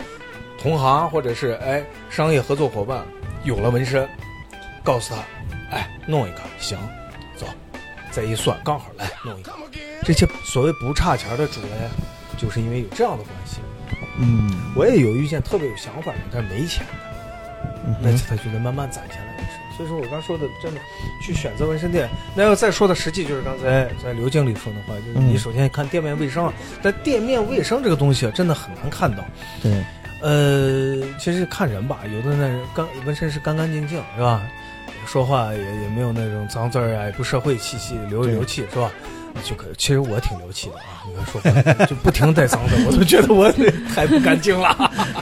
[0.58, 3.04] 同行或者是哎商业合作伙伴
[3.44, 4.08] 有了纹身，
[4.82, 5.22] 告诉他，
[5.72, 6.78] 哎，弄一个行，
[7.36, 7.48] 走，
[8.12, 9.52] 再一算刚好来弄一个。
[10.04, 11.90] 这些所谓不差钱的主人，
[12.38, 13.58] 就是因为有这样的关系。
[14.20, 16.94] 嗯我也有遇见特别有想法的，但是没钱的，
[17.88, 19.32] 嗯那他就得慢慢攒钱来。
[19.78, 20.82] 所以说我刚说的，真的
[21.26, 26.52] 去选择纹身店，那要再说的实际就是刚才在刘经理说的话，就是你嗯首先看店面卫生，
[26.84, 29.24] 但店面卫生这个东西啊，真的很难看到。
[29.64, 29.84] 对，
[30.22, 34.44] 呃，其实看人吧，有的那人干纹身是干干净净，是吧？
[35.06, 38.90] 说话也也没有那种脏字儿啊，也不社会气息，流对流气，是吧？
[39.46, 41.40] 就可，其实我挺流气的啊，你看说
[41.80, 43.50] 话就不停带脏字，我都觉得我
[43.96, 44.68] 太不干净了。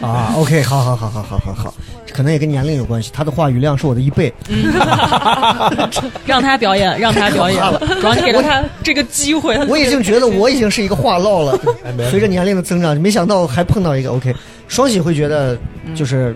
[0.02, 1.74] 啊，OK，好好好好好好好，
[2.12, 4.34] 可能也跟年龄有关系，他的话语量是我的一倍。
[6.26, 7.64] 让他表演，让他表演，
[8.02, 9.56] 主要你给了他这个机会。
[9.68, 11.60] 我已经觉得我已经是一个话唠了
[12.10, 14.34] 随着年龄的增长，没想到还碰到一个 OK。
[14.68, 15.56] 双喜会觉得，
[15.96, 16.36] 就是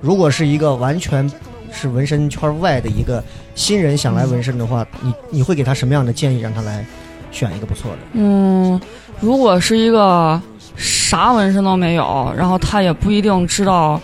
[0.00, 1.28] 如果是一个完全
[1.72, 3.22] 是纹身圈外的一个
[3.54, 6.84] 新人想来纹身的话，你你会给他什么样的建议，让他来
[7.30, 7.98] 选一个不错的？
[8.12, 8.80] 嗯，
[9.20, 10.40] 如果是一个
[10.76, 14.00] 啥纹身都没有，然后他也不一定知道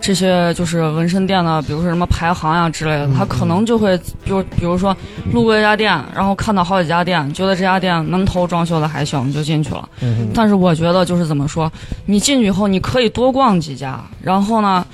[0.00, 4.96] 这些就是纹身店的，比如说什么排行呀、之类的，嗯他可能就会，比如比如说
[5.32, 9.88] 路过一家店，然后看到好几家店，觉得这家店门头装修的还行，就进去了。
[10.00, 11.70] 嗯但是我觉得就是怎么说，
[12.04, 14.86] 你进去以后你可以多逛几家，然后呢，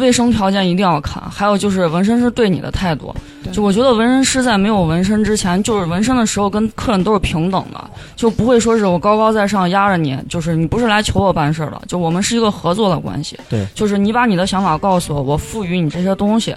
[0.00, 3.14] 卫生条件一定要看，还有就是纹身师对你的态度。
[3.52, 13.38] 就我觉得纹身师在没有纹身之前，就是纹身的时候跟客人都是平等的，就不会说是我高高在上压着你，就是你不是来求我办事儿的，就我们是一个合作的关系。
[13.48, 16.54] 对，就是你把你的想法告诉我，我赋予你这些东西。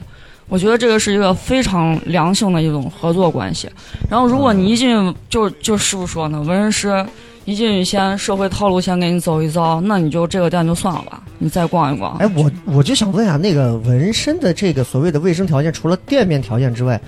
[0.50, 3.70] 我觉得这个是一个非常良性的一种合作关系。
[4.10, 7.06] 然后，如果你一进就就师傅说呢，纹身师
[7.46, 12.16] 一进去先社会套路先给你走一遭，那你就这个店就算了吧，你再逛一逛。
[12.18, 17.00] 哎，我我就想问一下，那个纹身的这个所谓的卫生条件，除了店面条件之外，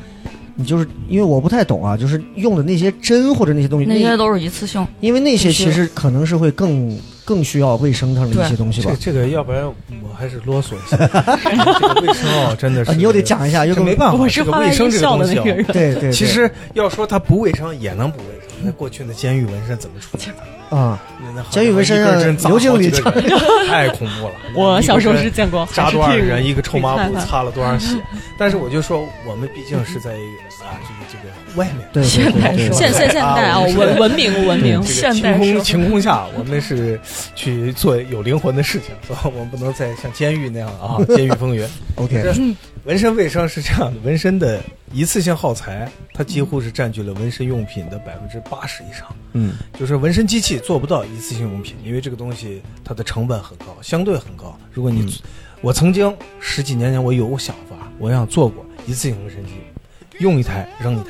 [0.55, 9.11] 你就是因为我不太懂啊，就是用的那些针或者那些东西，那些都是一次性，因为那些其实可能是会更更需要卫生上的一些东西吧这。
[9.11, 10.97] 这个要不然我还是啰嗦一下，
[11.79, 15.65] 这个卫生哦，真的是啊，你又得讲一下，又没办法，我是这个卫生这个东西哦的那个人。
[15.67, 18.44] 对对对，其实要说它不卫生也能不卫生。
[18.63, 20.75] 那过去那监狱纹身怎么处理的？
[20.75, 23.39] 啊，那那好监狱纹身一根针扎刘经理好几个人
[23.69, 24.33] 太恐怖了。
[24.55, 27.95] 我小时候是见过扎多少人，一个臭抹布擦了多少血。
[28.37, 31.87] 但是我就说，我们毕竟是在一个啊，这个这个外面。
[31.93, 36.99] 对对现代现现现代啊，文文明文明这，个晴空现代社会晴空下，我们是
[37.35, 41.63] 去做有灵魂的事情，所以我们不能再像监狱那样啊， 监狱风云。
[41.95, 42.23] ，OK，
[42.85, 44.61] 纹身卫生是这样的， 纹身的
[44.93, 49.07] 一次性耗材，它几乎是占据了纹身用品的百分之八十以上。
[49.33, 54.57] 嗯就是纹身机器做不到一次性用品，因为这个东西它的成本很高，相对很高。
[54.71, 55.11] 如果你，嗯
[55.61, 59.53] 我曾经十几年前我有个想法，我想做过一次性纹身机，
[60.19, 61.09] 用一台扔一台，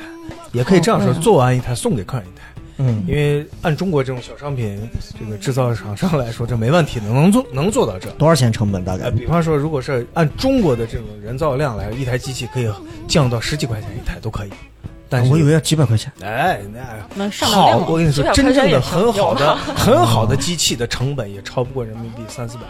[0.52, 2.35] 也可以这样说，做完一台送给客人一台。
[2.78, 4.78] 嗯因为按中国这种小商品
[5.18, 8.10] 这个制造厂商来说，这没问题的，能做能做到这。
[8.12, 9.10] 多少钱成本大呃，概？
[9.10, 12.68] 比方说，如果是按中国的这种人造量来，一台机器可以
[13.08, 14.50] 降到十几块钱一台都可以。
[15.08, 16.12] 但是我以为要几百块钱。
[16.20, 16.60] 哎，
[17.14, 22.62] 那好，我跟你说，真正的很好的、很好的机器的成本也超不过人民币三四百，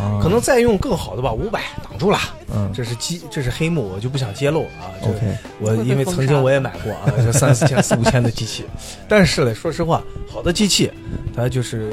[0.00, 2.18] 啊，可能再用更好的吧，五百挡住了。
[2.54, 2.70] 嗯。
[2.74, 4.90] 这是机，这是黑幕，我就不想揭露了啊。
[5.02, 8.64] 这 OK 我因为曾经我也买过啊，这三四千、四五千的机器，
[9.08, 10.90] 但是呢，说实话，好的机器
[11.34, 11.92] 它就是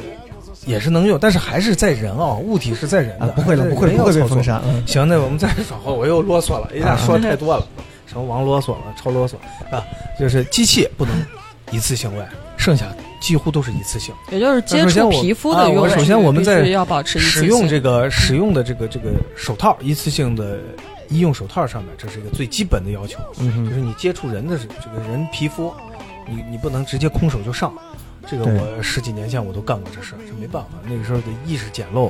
[0.65, 4.61] 也是能用，但是还是在人啊，物体是在人的，啊，不会了，不会不会被封杀。
[4.65, 4.83] 嗯。
[4.87, 7.67] 行，那我们再转换，我又啰嗦了，一下说太多了，什
[8.15, 9.35] 么王啰嗦了，超啰嗦
[9.69, 9.83] 啊，
[10.19, 11.13] 就是机器不能
[11.71, 12.25] 一次性喂，
[12.57, 12.85] 剩下
[13.19, 14.13] 几乎都是一次性。
[14.31, 20.59] 也就是接触皮肤的用具，首先我们在要保持使用这个使用的这个这个手套，一次性的
[21.09, 25.73] 医用手套上面，这是一个最基本的要求，就是你接触人的这个人皮肤，
[26.27, 27.73] 你你不能直接空手就上。
[28.27, 32.09] 这个我十几年前我都干过这事儿，这没办法，那个时候的意识简陋，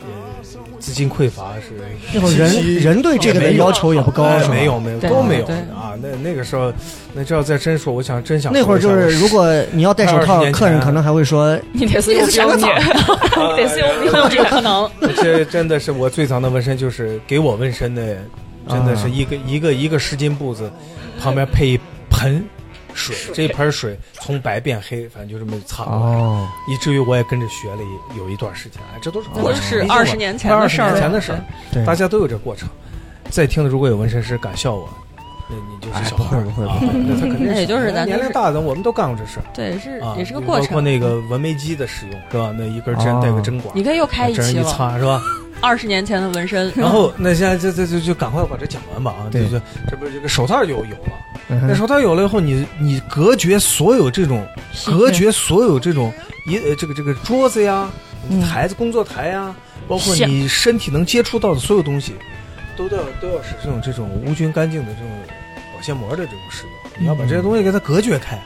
[0.00, 1.72] 呃，资金匮乏是
[2.12, 5.94] 那会儿人人对这个的要求也不高，哎没有没有对都没有对啊。
[6.00, 6.72] 那那个时候，
[7.12, 12.62] 那这要再真说，我想真想那会儿就是，如果你要戴手套20年，前客人可能还会说你得是有病你，
[13.56, 14.88] 得是有病很有这个可能。
[15.16, 18.16] 这真的是我最早的纹身，就是给我纹身的，
[18.68, 20.70] 真的是一个、一个一个十斤布子，
[21.20, 22.44] 旁边配一盆
[22.98, 32.68] 水，这一盆水从白变黑，反正就这么擦过来，哦，以至于我也跟着学了一有一段时间，哎，这都是都过程，是二十年前二十的事儿了，年前的事儿，大家都有这过程。
[33.30, 34.88] 在听的如果有纹身师敢笑我，
[35.48, 39.44] 那你就是哎小孩儿、啊不会不会那他肯定就是咱年龄大的，我们都干过这事儿。
[39.54, 40.66] 对，是啊，也是个过程。
[40.66, 42.54] 包括那个纹眉机的使用，是吧？
[42.58, 43.20] 那一根针哦。
[43.22, 45.20] 带个针管，你可以又开一这样一期了，擦，是吧？
[45.60, 49.26] 二十年前的纹身，然后那现在这这这就赶快把这讲完吧啊！
[49.30, 51.18] 对就就这不是这个手套有有了，
[51.48, 54.46] 那手套有了以后，你你隔绝所有这种
[54.86, 56.12] 隔绝所有这种
[56.46, 57.90] 一呃这个这个桌子呀、
[58.30, 59.54] 嗯台子、工作台呀，
[59.88, 62.14] 包括你身体能接触到的所有东西，
[62.76, 65.10] 都要都要使这种这种无菌干净的这种
[65.74, 66.72] 保鲜膜的这种使用。
[67.00, 68.38] 你要把这些东西给它隔绝开，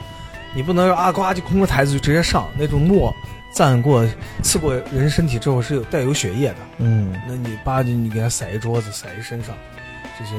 [0.55, 3.15] 你不能说啊呱就空个台子就直接上那种墨。
[3.55, 4.07] 蘸过、
[4.43, 9.55] 刺过人身体之后是有带有血液的，嗯那你吧唧你给它撒一桌子，撒一身上，
[10.19, 10.31] 这些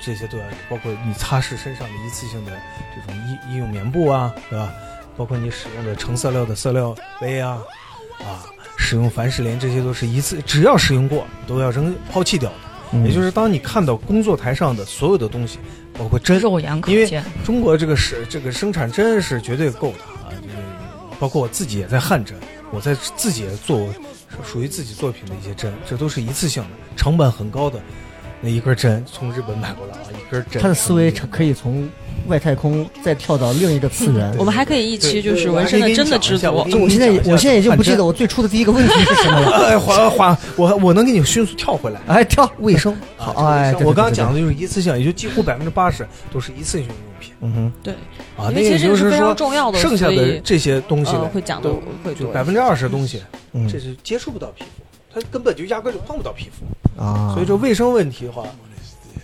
[0.00, 2.52] 这些都要，包括你擦拭身上的一次性的
[2.94, 4.72] 这种医医用棉布啊，对吧？
[5.16, 7.58] 包括你使用的橙色料的色料杯啊，
[8.20, 8.46] 啊，
[8.78, 12.56] 使用凡士林，这些都是一次只要使用过都要扔抛弃掉的。
[12.94, 15.58] 嗯，也就是当你看到工作台上的所有的东西，
[15.98, 17.22] 包括针，肉眼可因为见。
[17.44, 20.56] 中国这个是这个生产针是绝对够的啊，就是
[21.18, 22.34] 包括我自己也在焊针，
[22.72, 23.86] 我在自己做
[24.42, 27.78] 属于自己作品的一些针，这都是一次性的，成本很高的。
[28.42, 30.60] 那一根针从日本买过来啊，一根针。
[30.60, 31.88] 他的思维可以从
[32.26, 34.34] 外太空再跳到另一个次元。
[34.36, 36.64] 我们还可以一期就是纹身的真的给你讲一下制作我。
[36.82, 39.66] 我现在我现在已经不记得我最初的第一个问题是什么了。
[39.70, 42.00] 哎，缓缓，我我能给你迅速跳回来。
[42.08, 47.94] 哎，跳卫生好啊哎，我刚刚，讲的就是一次性，也就几乎百分之八十都是一次性用品嗯哼，对，
[48.36, 48.50] 啊。
[48.50, 51.70] 因为其那也就实是非常说，重要的，剩下的这些东西会讲的
[52.04, 52.26] 会多。
[52.26, 54.82] 就百分之二十的东西，嗯这是接触不到皮肤，
[55.14, 57.02] 它根本就压根儿就碰不到皮肤。
[57.02, 58.44] 啊，所以说卫生问题的话，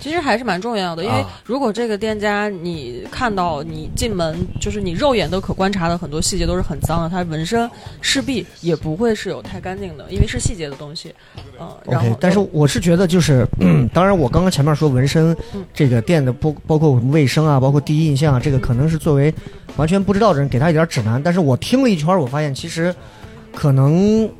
[0.00, 7.68] 其实还是蛮重要的，因为啊如果这个店家你看到你进门，就是你肉眼都可观察的很多细节都是很脏的，它纹身
[8.00, 11.12] 势必也不会是有太干净的，因为是细节的东西。
[11.60, 19.32] 嗯、然后 OK，但是我是觉得就是， 嗯当然我刚刚前面说纹身嗯这个店的包包括我们卫生啊，包括第一印象啊，这个可能是作为
[19.76, 21.22] 完全不知道的人给他一点指南。
[21.22, 22.94] 但是我听了一圈儿，我发现其实
[23.54, 24.30] 可能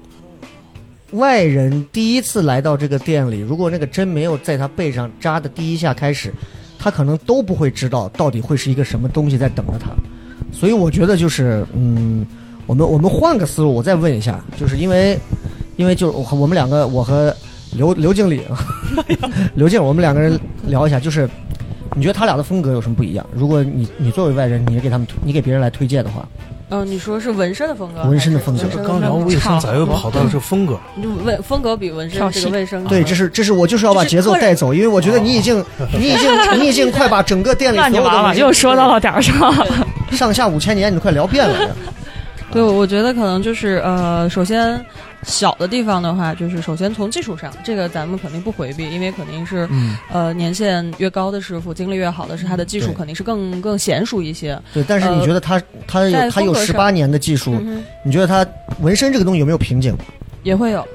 [1.13, 6.33] 外人第一次来到这个店里，如果那个针没有在他背上扎的第一下开始，
[6.79, 9.91] 他可能都不会知道到底会是一个什么东西在等着他。
[10.53, 12.27] 所以我觉得就是，嗯，
[12.67, 15.19] 我们我们换个思路，我再问一下，就是因为，
[15.77, 17.35] 因为就我们两个，我和
[17.73, 18.43] 刘刘经理，
[19.57, 21.29] 刘静，我们两个人聊一下，就是
[21.95, 23.27] 你觉得他俩的风格有什么不一样？
[23.35, 26.29] 如果你你作为外人，你给他们你给别人来推荐的话，
[26.71, 30.79] 嗯、你说是纹身的风格，纹身的风格刚聊卫生，咋又跑到这风格？
[31.03, 35.65] 就纹风格比纹身这个卫生对，这是这是我就是要把节奏带走，因为我觉得你已经
[35.99, 39.55] 你已经你已经快把整个店里 所有的又说到了点儿上。
[40.13, 41.77] 上下五千年，你都快聊遍了。
[42.51, 44.83] 对，我觉得可能就是呃，首先
[45.23, 54.59] 小的地方的话，就是首先从技术上，这个咱们肯定不回避，因为肯定是、嗯，呃年限越高的师傅，经历越好的是他的技术肯定是更更娴熟一些。
[54.73, 58.47] 对，但是你觉得他他有他有十八年的技术，嗯，你觉得他
[58.81, 59.95] 纹身这个东西有没有瓶颈？
[60.43, 60.87] 也会有，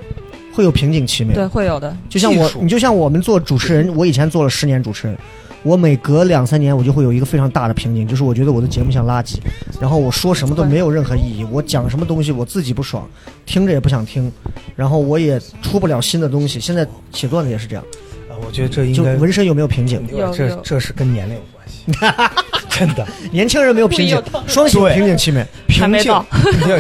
[0.53, 1.39] 会有瓶颈期没有？
[1.41, 1.95] 对，会有的。
[2.09, 5.15] 就像我你就像我们做主持人，我以前做了十年主持人，
[5.63, 9.37] 我每隔两三年我就会有一个非常大的瓶颈，就是我觉得我的节目像垃圾，
[9.79, 13.09] 然后我说什么都没有任何意义，我讲什么东西我自己不爽，
[13.45, 14.31] 听着也不想听，
[14.75, 16.59] 然后我也出不了新的东西。
[16.59, 17.83] 现在写段子也是这样，
[18.29, 20.05] 啊我觉得这应该就纹身有没有瓶颈？
[20.07, 20.61] 这有有。
[20.61, 21.91] 这是跟年龄有关系，
[22.69, 23.07] 真的。
[23.31, 25.45] 年轻人没有瓶颈 双喜对瓶颈期没？
[25.67, 26.25] 瓶颈没到，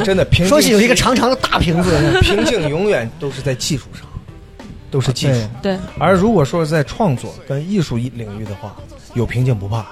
[0.03, 1.91] 真的瓶颈双喜有一个长长的大瓶子，
[2.21, 4.05] 瓶颈永远都是在技术上，
[4.93, 5.75] 都是技术对。
[5.75, 8.75] 对，而如果说是在创作跟艺术领域的话，
[9.15, 9.87] 有瓶颈不怕，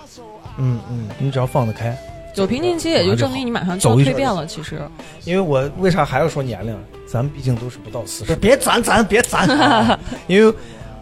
[0.58, 1.98] 嗯嗯，你只要放得开。
[2.36, 4.46] 有瓶颈期也就证明你马上就要走一圈蜕变了。
[4.46, 4.80] 其实，
[5.26, 6.78] 因为我为啥还要说年龄？
[7.08, 9.46] 咱们毕竟都是不到四十，别攒攒，别攒，
[10.28, 10.54] 因为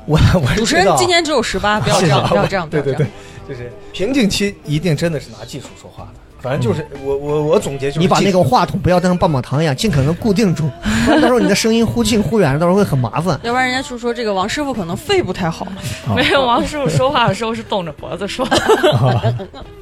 [0.08, 3.12] 我 我主持人今年只有十八，不要这样， 不要这样，不对对对要这样。，
[3.50, 6.20] 就是瓶颈期一定真的是拿技术说话的。
[6.42, 10.70] 反正就是我我我总结就是你把那个话筒不要当棒棒糖一样，尽可能固定住，
[11.06, 13.40] 不然到时候你的声音忽近忽远，到时候会很麻烦。
[13.44, 15.68] 要不然人家就说这个王师傅可能肺不太好。
[16.16, 19.36] 没有，王师傅说话的时候是动着脖子说的。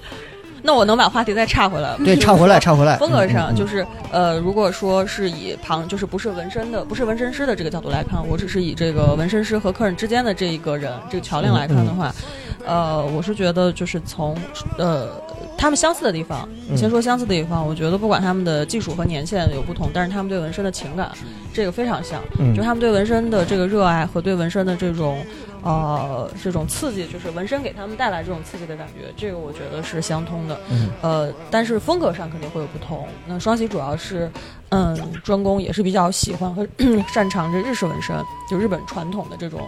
[0.68, 2.00] 那我能把话题再岔回来吗？
[2.04, 2.98] 对，岔回来，岔回来。
[2.98, 12.14] 风格上就是呃，如果说是以旁就是不是纹身的，不是纹身师的这个角度来看，我只是以这个纹身师和客人之间的这一个人这个桥梁来看的话，
[12.66, 14.36] 呃，我是觉得就是从
[14.78, 15.08] 呃
[15.58, 21.10] 他们相似的地方，先说相似的地方，我觉得不管他们的技术和年限有不同，但是他们对纹身的情感
[21.54, 25.18] 这个非常像，嗯就他们对纹身的这个热爱和对纹身的这种。
[25.68, 30.58] 呃，这种刺激就是纹身给他们带来这种刺激的感觉，这个我觉得是相通的。
[30.70, 33.06] 嗯呃，但是风格上肯定会有不同。
[33.26, 34.32] 那双喜主要是，
[34.70, 36.66] 嗯，专攻也是比较喜欢和
[37.14, 38.16] 擅长这日式纹身，
[38.50, 39.60] 就日本传统的这种，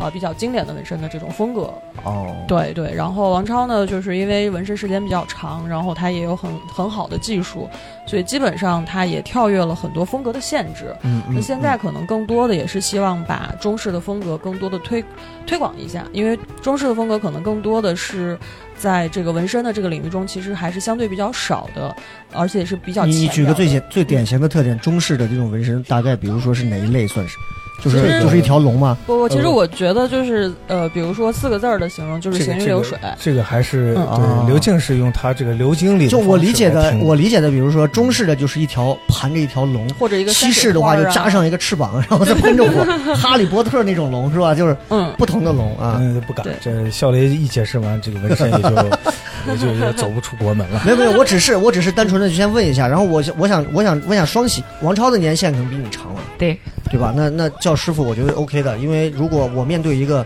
[0.00, 1.72] 呃，比较经典的纹身的这种风格。
[2.04, 7.68] 哦，对对，然后王超呢，就是因为纹身时间比较长，然后他也有很很好的技术，
[8.06, 10.94] 所以基本上他也跳跃了很多风格的限制。
[11.02, 11.34] 嗯嗯。
[11.34, 15.04] 那现在可能更多的也是希望把中式的风格更多的推
[15.46, 18.38] 推广一下，因为中式的风格可能更多的是
[18.76, 21.94] 在这个纹身的这个领域中，其实还是相对比较少的，
[22.32, 27.36] 而且是比较你举个最简最典型的特点，中式的这种纹身，大概比如说是哪一类算是？
[27.82, 28.96] 就是就是一条龙嘛？
[29.06, 32.98] 不不，其实呃我觉得就是呃，比如说四个字儿的形容就是行云流水。
[33.20, 44.54] 这个还是嗯刘静是用他这个刘经理就我理解的，我理解的，比如说中式的就是一条盘着一条龙，或者一个西式的话就加上一个翅膀，然后再喷着火， 哈利波特那种龙是吧？
[44.54, 45.96] 就是嗯，不同的龙啊。
[46.00, 48.70] 嗯不敢，这笑雷一解释完，这个纹身也就
[49.46, 50.82] 也就也走不出国门了。
[50.86, 56.58] 没有没有，我只是我只是单纯的就先问一下，然后我想我想我想问一下双喜，王超的年限可能比你长了，对，
[56.90, 57.12] 对吧？
[57.16, 60.24] 那那叫师傅，我觉得 OK 的，因为如果我面对一个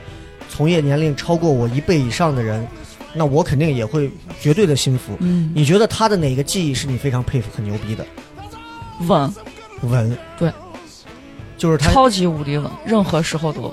[0.48, 2.66] 从业年龄超过我一倍以上的人，
[3.14, 5.16] 那我肯定也会绝对的心服。
[5.20, 8.04] 嗯，你觉得他的哪个技艺是你非常佩服、很牛逼的？
[9.08, 9.34] 稳，
[9.82, 10.52] 稳，对，
[11.58, 13.72] 就是他，超级无敌稳，任何时候都稳。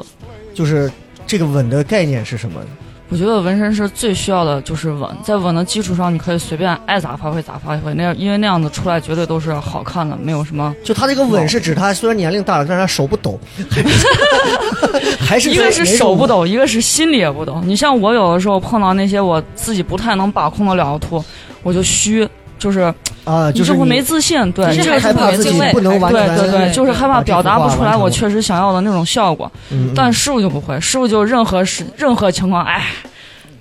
[0.54, 0.92] 就是
[1.28, 2.62] 这个稳的概念是什么？
[3.12, 10.76] 我觉得纹身师最需要的就是稳，在稳的基础上，你可以随便爱咋发挥咋发挥，那样因为那样子出来绝对都是好看的，没有什么。
[10.84, 13.40] 就他这个稳是指他虽然年龄大了，但是他手不抖，
[15.20, 17.60] 还是一个是手不抖，一个是心里也不抖。
[17.66, 21.24] 你像我有的时候碰到那些我自己不太能把控得了的图，
[21.64, 22.30] 我就虚，
[22.60, 22.94] 就是
[23.24, 25.60] 啊，你就是会没自信，对，你这个是害怕自己。
[25.72, 29.52] 不能完全对对对，就是害怕表达不出来我确实想要的那种效果。
[29.72, 32.86] 嗯，但师傅就不会，师傅就任何事、任何情况，哎，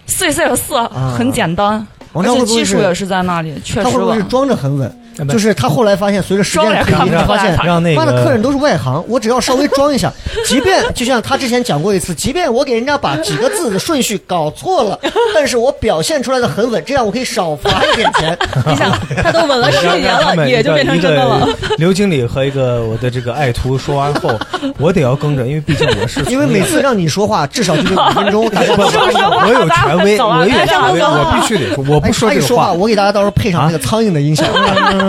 [0.07, 0.75] 碎碎的四
[1.17, 4.23] 很简单，王而且技术也是在那里，确实稳他会不会是。
[4.25, 5.01] 装着很稳？
[5.27, 7.57] 就是他后来发现，随着时间的推移，发现来。
[7.57, 10.13] 他让那妈的客人都是外行，我只要稍微装一下，
[10.47, 14.99] 即便就像他之前讲过一次，即便我给人家把几个字的顺序搞错了，
[15.35, 18.39] 但是我表现出来的很稳，这样我可以少罚一点钱。
[18.67, 18.91] 你想，
[19.23, 21.49] 他都稳了十几年了，也就变成真的了。
[21.79, 24.31] 刘经理和一个我的这个爱徒说完后，
[24.79, 34.45] 我得要更正，因为毕竟我是因为每次让你说话，至少就得五分钟，我有权威，我有权威，我必须得说，我不说哎他一说话，这个话，我给大家到时候配上那个苍蝇的音效。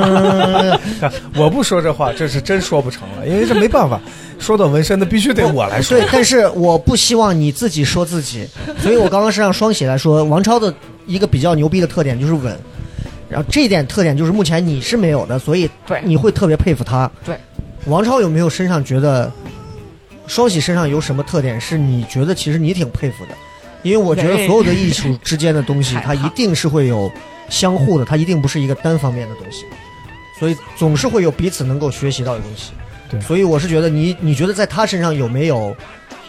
[1.36, 4.00] 我不说这话，这是真说不成了，因为这没办法，
[4.40, 6.08] 说到纹身的必须得我来说对，。
[6.12, 8.48] 但是我不希望你自己说自己，
[8.80, 10.74] 所以我刚刚是让双喜来说，王超的
[11.06, 12.58] 一个比较牛逼的特点就是稳，
[13.30, 15.70] 然后这一点特点就是目前你是没有的，所以
[16.04, 17.10] 你会特别佩服他。
[17.26, 17.36] 对，
[17.86, 19.32] 王超有没有身上觉得
[20.28, 23.32] 双喜身上有什么特点是你觉得其实你挺佩服的？
[23.82, 27.10] 因为我觉得所有的艺术之间的东西，它一定是会有
[27.48, 29.64] 相互的，它一定不是一个单方面的东西，
[30.40, 32.72] 所以总是会有彼此能够学习到的东西。
[33.10, 35.76] 对所以我是觉得你，你觉得在他身上有没有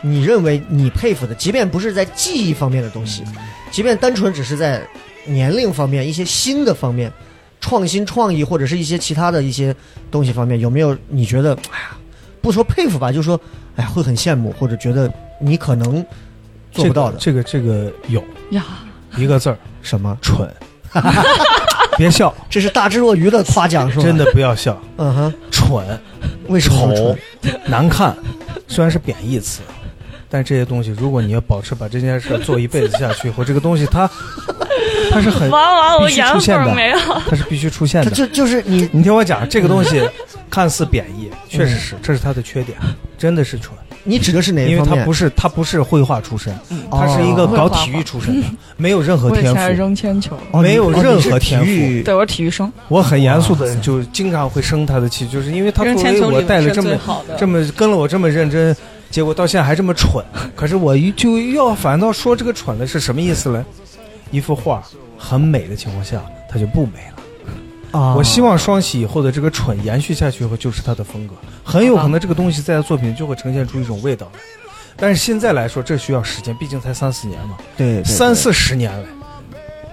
[0.00, 3.22] 你认为你佩服的，即便不是在技艺方面的东西，
[3.70, 4.82] 即便单纯只是在
[5.26, 7.12] 年龄方面一些新的方面，
[7.60, 9.76] 创新创意或者是一些其他的一些
[10.10, 11.96] 东西方面，有没有你觉得，哎呀，
[12.40, 13.38] 不说佩服吧，就说，
[13.76, 16.02] 哎呀，会很羡慕，或者觉得你可能
[16.72, 18.64] 做不到的，这个这个这个有呀，
[19.18, 20.16] 一个字儿什么？
[20.22, 20.48] 蠢，
[22.00, 24.02] 别笑， 这是大智若愚的夸奖是吧？
[24.02, 25.84] 真，的不要笑，嗯哼，蠢。
[26.48, 27.60] 为什么丑蠢？
[27.68, 28.16] 难看，
[28.66, 29.60] 虽然是贬义词，
[30.28, 34.10] 但这些东西，如果你要保持把这件事做一辈子下去以后，这个东西它
[35.10, 36.74] 它是很 完完我必须颜出现的。
[37.28, 38.10] 它是必须出现的。
[38.10, 40.02] 他就就是你你听我讲，这个东西
[40.48, 42.76] 看似贬义，确实是，这是它的缺点，
[43.18, 44.86] 真的是蠢，你指的是哪一方面？
[44.86, 46.52] 因为他不是他不是绘画出身，
[46.90, 48.46] 哦他是一个搞体育出身的，
[48.76, 49.58] 没有任何我以天赋。
[49.58, 56.96] 前扔铅球，哦没有任何天赋育对我是体育生，我很严肃的，就经常会生他的气，就是因为他扔作为我带了这么
[57.38, 58.74] 这么跟了我这么认真，
[59.10, 60.24] 结果到现在还这么蠢。
[60.56, 63.64] 可是我一就要反倒说这个蠢的是什么意思呢？
[64.30, 64.82] 一幅画
[65.18, 67.19] 很美的情况下，它就不美了。
[67.92, 71.34] 啊，我希望双喜以后的这个蠢延续下去以后就是他的风格，
[71.64, 74.40] 很有可能这个东西在他作品就会呈现出一种味道来。
[74.96, 78.04] 但是现在来说，这需要时间，毕竟才三四年嘛，对对对。
[78.04, 79.06] 三四十年了。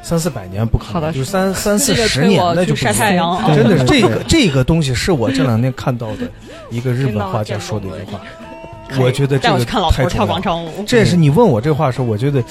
[0.03, 3.29] 三四百年不可能，好的就三三四十年，那就 晒太阳。
[3.37, 6.29] 啊真的是这个这个东西是我这两天看到的
[6.69, 8.21] 一个日本画家说的一句话，
[9.03, 10.27] 我觉得这个带我去看老头跳太重要了。
[10.27, 10.83] 广场舞。
[10.85, 12.41] 这也是你问我这话的时候，我觉得，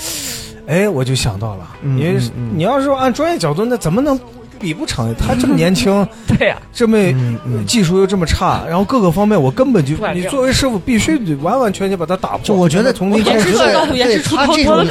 [0.66, 2.50] 哎，我就想到了，嗯因为嗯嗯。
[2.54, 4.18] 你要是说按专业角度，那怎么能
[4.58, 5.14] 比不成？
[5.14, 6.06] 他这么年轻，
[6.38, 12.40] 对呀，这么嗯嗯技术又这么差，然后各个方面我根本就你作为师傅必须得完完全全把他打破。
[12.42, 14.18] 就我觉得从今严天师出高徒，严对。
[14.22, 14.86] 他这种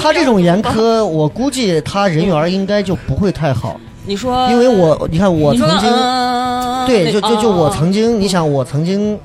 [0.00, 9.18] 他这种严苛，我估计他人缘应该就不会太好， 你说，因为我你看我曾经嗯，对，就就就我曾经，经，你想我曾经，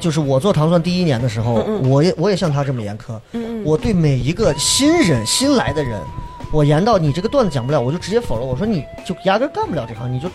[0.00, 5.98] 就是我做糖蒜第一年的时候，嗯嗯我也我也像他这么严苛，嗯嗯，我对每一个新人新来的人，
[6.52, 10.30] 我严到你这个段子讲不了，我就直接否了，我说你就压根儿干不了这行，你就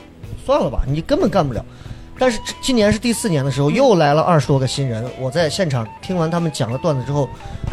[0.46, 1.64] 算了吧，你根本干不了。
[2.20, 7.30] 但是今年是第四年的时候，又来了二十多个新人，我在现场听完他们讲了段子之后，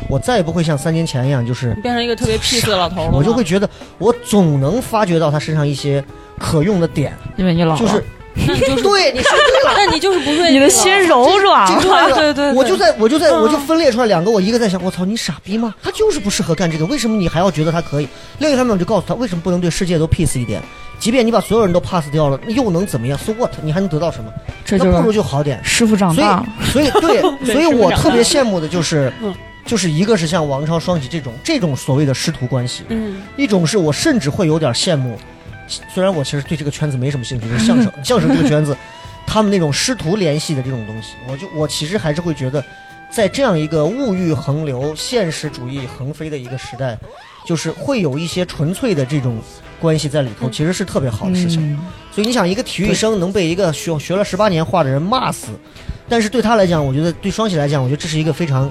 [0.07, 3.67] 我再也不会像三年前一样，就是变成一个特别 peace 的老头了我就会觉得
[3.97, 6.05] 我总能发掘到他身上一些
[6.39, 8.05] 可用的点，因为你老，就是
[8.35, 9.75] 那你就是，对你说对了。
[9.77, 15.75] 那你就是不愿意你的心柔软了，对对对我就在我就在嗯我就分裂出来两个，我一个在想，我操，你傻逼吗？
[15.83, 18.09] 他就是不适合干这个，为什么你还要觉得他可以？
[18.39, 20.61] 另一方面，我就告诉他，为什么不能对世界都 peace 一点？
[20.99, 23.51] 即便你把所有人都 pass 掉了，又能怎么样？So what？
[23.63, 24.33] 你还能得到什么？
[24.65, 25.61] 这那不如就好点。
[25.63, 26.47] 师傅长所大了。
[26.63, 27.21] 以，所以对，
[27.53, 29.35] 所以我特别羡慕的就是嗯，
[29.67, 35.19] 就是一个是像王超、双喜这种这种所谓的师徒关系，嗯，一种是我甚至会有点羡慕，
[35.93, 38.77] 虽然我其实对这个圈子没什么兴趣，就是相声 相声这个圈子，
[39.27, 42.65] 他们那种师徒联系的这种东西，我就我其实还是会觉得，
[43.11, 46.99] 在这样一个物欲横流、现实主义横飞的一个时代，
[47.47, 49.39] 就是会有一些纯粹的这种
[49.81, 51.61] 关系在里头，其实是特别好的事情。
[51.73, 51.79] 嗯，
[52.11, 55.49] 所以你想，一个体育生能被一个学学了十八年画的人骂死，
[56.09, 58.71] 但是对他来讲，我觉得对双喜来讲，我觉得这是一个非常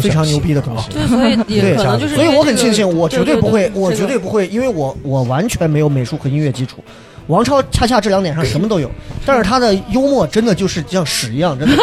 [0.00, 0.90] 非常牛逼的东西。
[0.90, 6.82] 对，所以 也可能就是所以我很庆幸，我绝对不会，我绝对不会，因为我我完全没有美术和音乐基础，
[7.28, 8.90] 王超恰恰这两点上什么都有，
[9.24, 11.82] 但是他的幽默真的就是像屎一样，真的。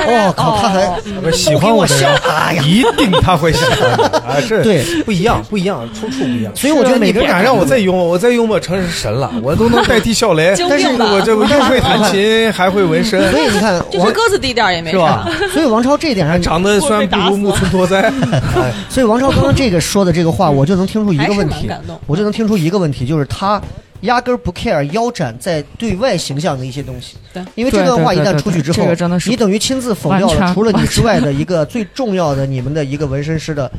[0.00, 4.36] 哦靠，他还喜欢我的人，哎呀，一定他会喜欢的 啊！
[4.48, 6.50] 这对不一样，不一样，出处不一样。
[6.56, 10.54] 所以我觉得每个人你不敢让我再幽默，我再幽默成是神了，我都能代替笑雷。
[10.70, 15.48] 但是我这不又会弹琴，还会纹身，所以你看王，就是鸽子低调也没是吧啥。？
[15.52, 18.00] 所以王超这一点上，长得虽然不如木村拓哉，
[18.56, 21.70] 哎所以王超刚刚这个说的这个话，我就能听出一个问题
[22.06, 23.60] 我就能听出一个问题，就是他
[24.02, 27.16] 压根儿不 care 腰斩在对外形象的一些东西。
[27.32, 28.84] 对因为这段话一旦出去之后
[29.26, 33.70] 你等于亲自否掉了除了你之外的一个最重要的你们的一个纹身师的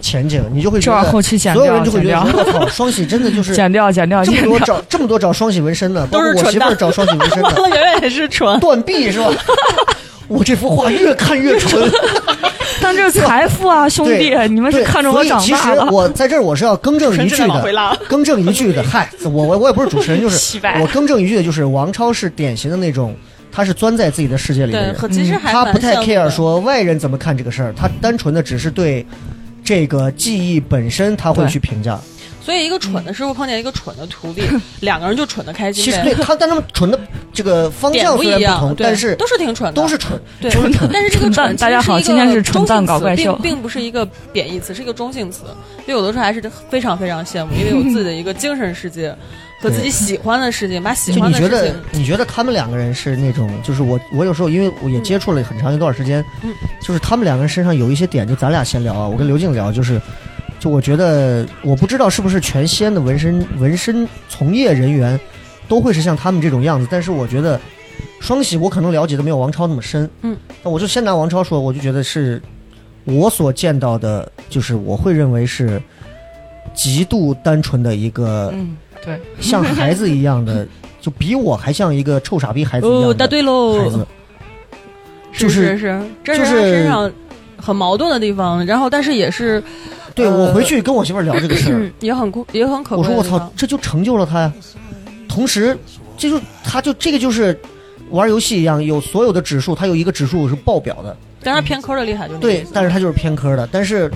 [0.00, 4.42] 前景，你就会觉得后期剪所有人就会觉得我操，双喜真的就是 剪掉，剪掉，这么。
[4.42, 8.60] 多找这么多找双喜纹身的，包括我都是纯的媳妇儿找双喜纹身完的，了，圆圆也是纯。
[8.60, 9.30] 断臂是吧？
[10.28, 11.90] 我这幅画越看越纯。
[12.82, 15.70] 但这是财富啊，兄弟，你们是对看着我长所以其实。
[15.90, 18.82] 我在这儿我是要更正一句的，更正一句的。
[18.82, 23.14] 嗨，我我我也不是主持人，就是我更正一句的，就是王超是典型的那种，
[23.50, 24.96] 他是钻在自己的世界里的，人，
[25.42, 29.04] 他不太 care 说外人怎么看这个事儿，他单纯的只是对
[29.64, 31.98] 这个记忆本身他会去评价。
[32.48, 34.40] 所以一个蠢的师傅碰见一个蠢的徒弟，
[34.80, 36.02] 两个人就蠢的开心其实。
[36.02, 36.98] 对他，但他们蠢的
[37.30, 40.18] 这个方向不一样，虽然不同，对但是都是挺蠢的，都是蠢。
[40.50, 45.42] 蠢，但是这个蠢大家好其实是一个今天是蠢蛋搞怪秀中性词并并不是一个贬义词，是一个中性词。
[45.84, 46.40] 所以有的时候还是
[46.70, 49.14] 非常非常羡慕，因为有 自己的一个精神世界
[49.60, 56.50] 和自己喜欢的事情，把喜欢的事你觉得情，你觉得他们两个人是那种，就是我我有时候因为我也接触了很长一段时间，嗯。
[56.80, 60.00] 就是他们两个人身上有一些点，就咱俩先聊啊，我跟刘静聊，就是
[60.58, 65.18] 就我觉得我不知道是不是全西安的纹身纹身从业人员
[65.68, 67.60] 都会是像他们这种样子，但是我觉得
[68.20, 72.40] 双喜我可能了解的没有王超那么深，嗯，那我就先拿王超说，我就觉得是
[73.04, 75.80] 我所见到的，就是我会认为是
[76.74, 78.50] 极度单纯的一个。
[78.54, 80.66] 嗯，对，像孩子一样的，
[81.00, 83.78] 就比我还像一个臭傻逼孩子一样答对喽。
[83.78, 84.06] 孩子，，
[85.32, 85.78] 是就是？
[85.78, 87.12] 是，这就是他身上
[87.60, 89.62] 很矛盾的地方，然后但是也是
[90.14, 93.52] 对呃我回去跟我媳妇聊这个事儿嗯，也很酷，也很可我说我操。
[93.56, 94.52] 这就成就了他呀。
[95.28, 95.76] 同时，
[96.16, 97.58] 这就他就这个就是
[98.10, 103.68] 玩游戏一样，有所有的指数，他有一个指数是爆表的，但是偏科的厉害，就是对，但是他就是偏科的。
[103.70, 104.10] 但是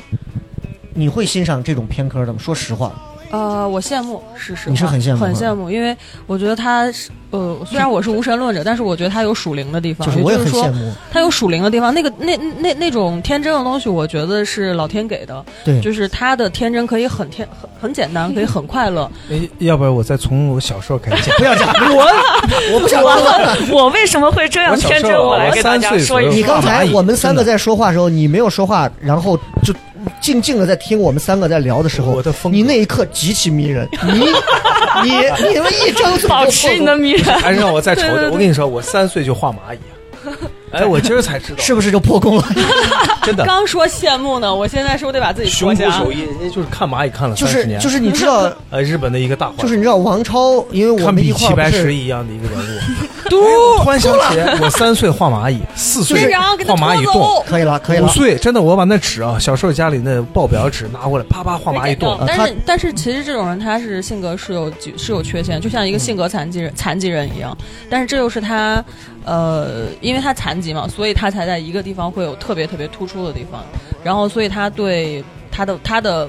[0.94, 2.38] 你会欣赏这种偏科的吗？
[2.40, 2.92] 说实话，
[3.32, 10.92] 呃，我羡慕，是实话，你是很羡慕很羡慕，因为我觉得他是，呃，虽然我是无神论者，但是我觉得他有属灵的地方，就是我也很是说羡慕。
[11.10, 19.10] 他有属灵的地方，那个那那那种天真的东西，我觉得是老天给的，对，就是他的天真可以很天很很简单，可以很快乐。
[19.30, 21.36] 哎要不然我再从我小时候开始讲。
[21.38, 22.04] 不要讲，我
[22.74, 23.56] 我不想了。
[23.70, 25.12] 我为什么会这样天真？
[25.18, 26.34] 我来我给大家说一说。
[26.34, 29.72] 你刚才我们三个在说话的时候，你没有说话，然后就
[30.20, 33.88] 静静的在听我们三个在聊的时候，我的风你那一刻极其迷人。
[34.04, 34.12] 你
[35.02, 35.10] 你
[35.48, 37.24] 你们一张嘴就保持你的迷人。
[37.40, 38.30] 还是让我再瞅瞅。
[38.30, 39.78] 我跟你说，我三岁就画蚂蚁，
[40.72, 42.44] 哎，我今儿才知道，是不是就破功了？
[43.22, 43.44] 真的。
[43.44, 45.98] 刚说羡慕呢，我现在是不是得把自己熊脱下？
[45.98, 52.78] 谷手艺，人家就是看蚂蚁看了就三十年，是就是你知道， 呃日本的一个大画，就是你知道王超，因为我比们一块齐白儿是石一样的一个人物。
[53.32, 57.42] 我突然想起来，我三岁画蚂蚁，四岁画蚂蚁洞。
[57.46, 58.06] 可以了，可以了。
[58.06, 62.18] 五岁真的，我把那纸啊，小时候家里那报表纸拿过来，啪啪画蚂蚁洞。
[62.26, 67.56] 但是但是其实这种人他是性格是有是有缺陷，就像一个性格残疾人残疾人一样。
[67.88, 68.84] 但是这又是他，
[69.24, 73.62] 呃，因为他残疾嘛，所以他才在一个地方会有特别特别突出的地方。
[74.04, 76.28] 然后所以他对他的他的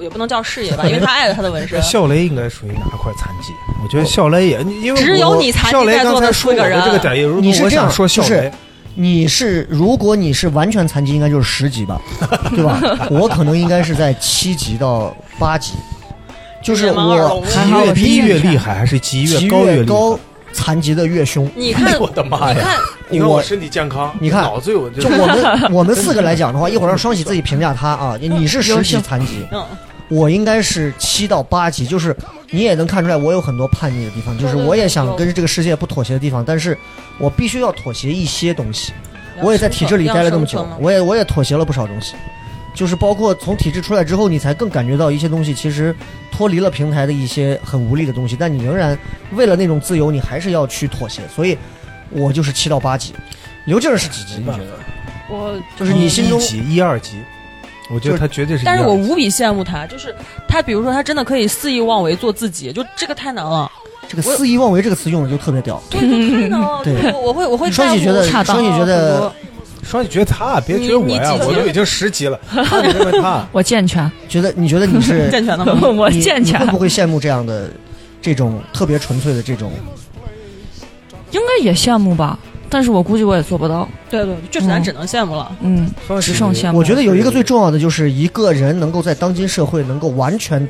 [0.00, 1.80] 也不能叫事业吧，因为他爱了他的纹身。
[1.84, 3.52] 笑雷应该属于哪块残疾？
[3.82, 8.50] 我觉得笑雷也，因为只有你残疾笑雷在座的刚才说四个人我的这个点，也如你是这样我想说笑雷，
[8.94, 12.00] 你是如果你是完全残疾，应该就是十级吧，
[12.50, 12.80] 对吧？
[13.10, 15.72] 我可能应该是在七级到八级，
[16.62, 19.72] 就是我级越低越厉害，还是级级越高厉害？
[19.76, 20.18] 越高，
[20.52, 21.48] 残疾的越凶。
[21.54, 22.76] 你看， 我的妈呀！
[23.08, 28.18] 你看，我身体健康，你看脑子有就我们 我们四个来讲的话，一会儿让双喜自己评价他啊。
[28.20, 29.64] 你是十级残疾，嗯，
[30.08, 32.14] 我应该是七到八级，就是
[32.50, 36.76] 你也能看出来我有很多叛逆的地方，就是我也想跟这个世界不妥协的地方，但是
[37.18, 38.92] 我必须要妥协一些东西。
[39.42, 42.14] 我也在体制里待了那么久，我也我也妥协了不少东西，
[42.74, 45.94] 就是包括从体制出来之后，你才更感觉到一些东西其实
[46.32, 48.98] 脱离了平台的一些很无力的东西，但你仍然
[49.32, 51.20] 为了那种自由，你还是要去妥协。
[51.28, 51.56] 所以，
[52.10, 53.12] 我就是七到八级。
[53.64, 54.36] 刘静儿是几级？
[54.38, 54.78] 你觉得？
[55.28, 57.16] 我就是你心中一级一二级，
[57.90, 58.64] 我觉得他绝对是。
[58.64, 60.14] 但是我无比羡慕他，就是
[60.46, 63.68] 他，比如说他真的可以肆意妄为做自己，就这个太难了，
[64.06, 65.82] 这个“肆意妄为”这个词用的就特别屌。
[65.90, 66.80] 对，就太难了。
[66.84, 69.32] 对我我会我会双喜觉得双喜觉得
[69.82, 73.44] 双喜觉得他，别觉得我呀我都已经十级了，他就认为他。
[73.50, 75.88] 我健全，觉得你觉得你是 健全的吗？
[75.88, 76.66] 我健全会。
[76.68, 77.68] 不会羡慕这样的
[78.22, 79.72] 这种特别纯粹的这种？
[81.58, 82.38] 也羡慕吧，
[82.68, 83.88] 但是我估计我也做不到。
[84.10, 85.50] 对对，就是咱只能羡慕了。
[85.60, 85.88] 嗯，
[86.20, 86.78] 只剩羡慕。
[86.78, 90.66] 我觉得有一个最重要的，就是一个人能够在当今社会能够完全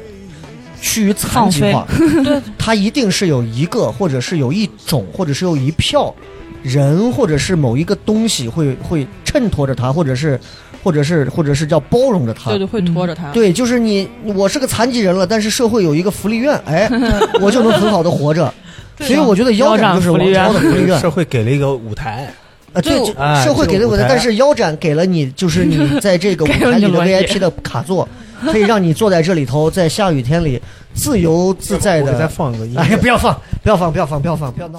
[0.80, 1.87] 趋于残疾化，
[2.24, 6.14] 对， 他一定是有一个，或者是有一种，或者是有一票
[6.62, 10.39] 人，或者是某一个东西会会衬托着他，或者是。
[10.84, 13.32] 或者是，或者是叫包容着他，对对，会拖着他。
[13.32, 16.89] 对，就是你，我是个残疾人了，但是社会有一个福利院，哎，
[17.43, 18.55] 我就能很好的活着。
[18.99, 20.99] 所以我觉得腰斩就是王超的福利院。
[21.01, 22.32] 社会给了一个舞台，
[22.72, 23.05] 啊，对，
[23.44, 28.09] 社会给了舞台，但是腰斩给了你，就是你 在这个舞台里的 VIP 的卡座，
[28.42, 30.61] 可以让你坐在这里头，在下雨天里
[30.94, 32.18] 自由自在的。
[32.18, 34.78] 再放一个音，哎呀，不要放，不要放，不要放，不要放，不要闹。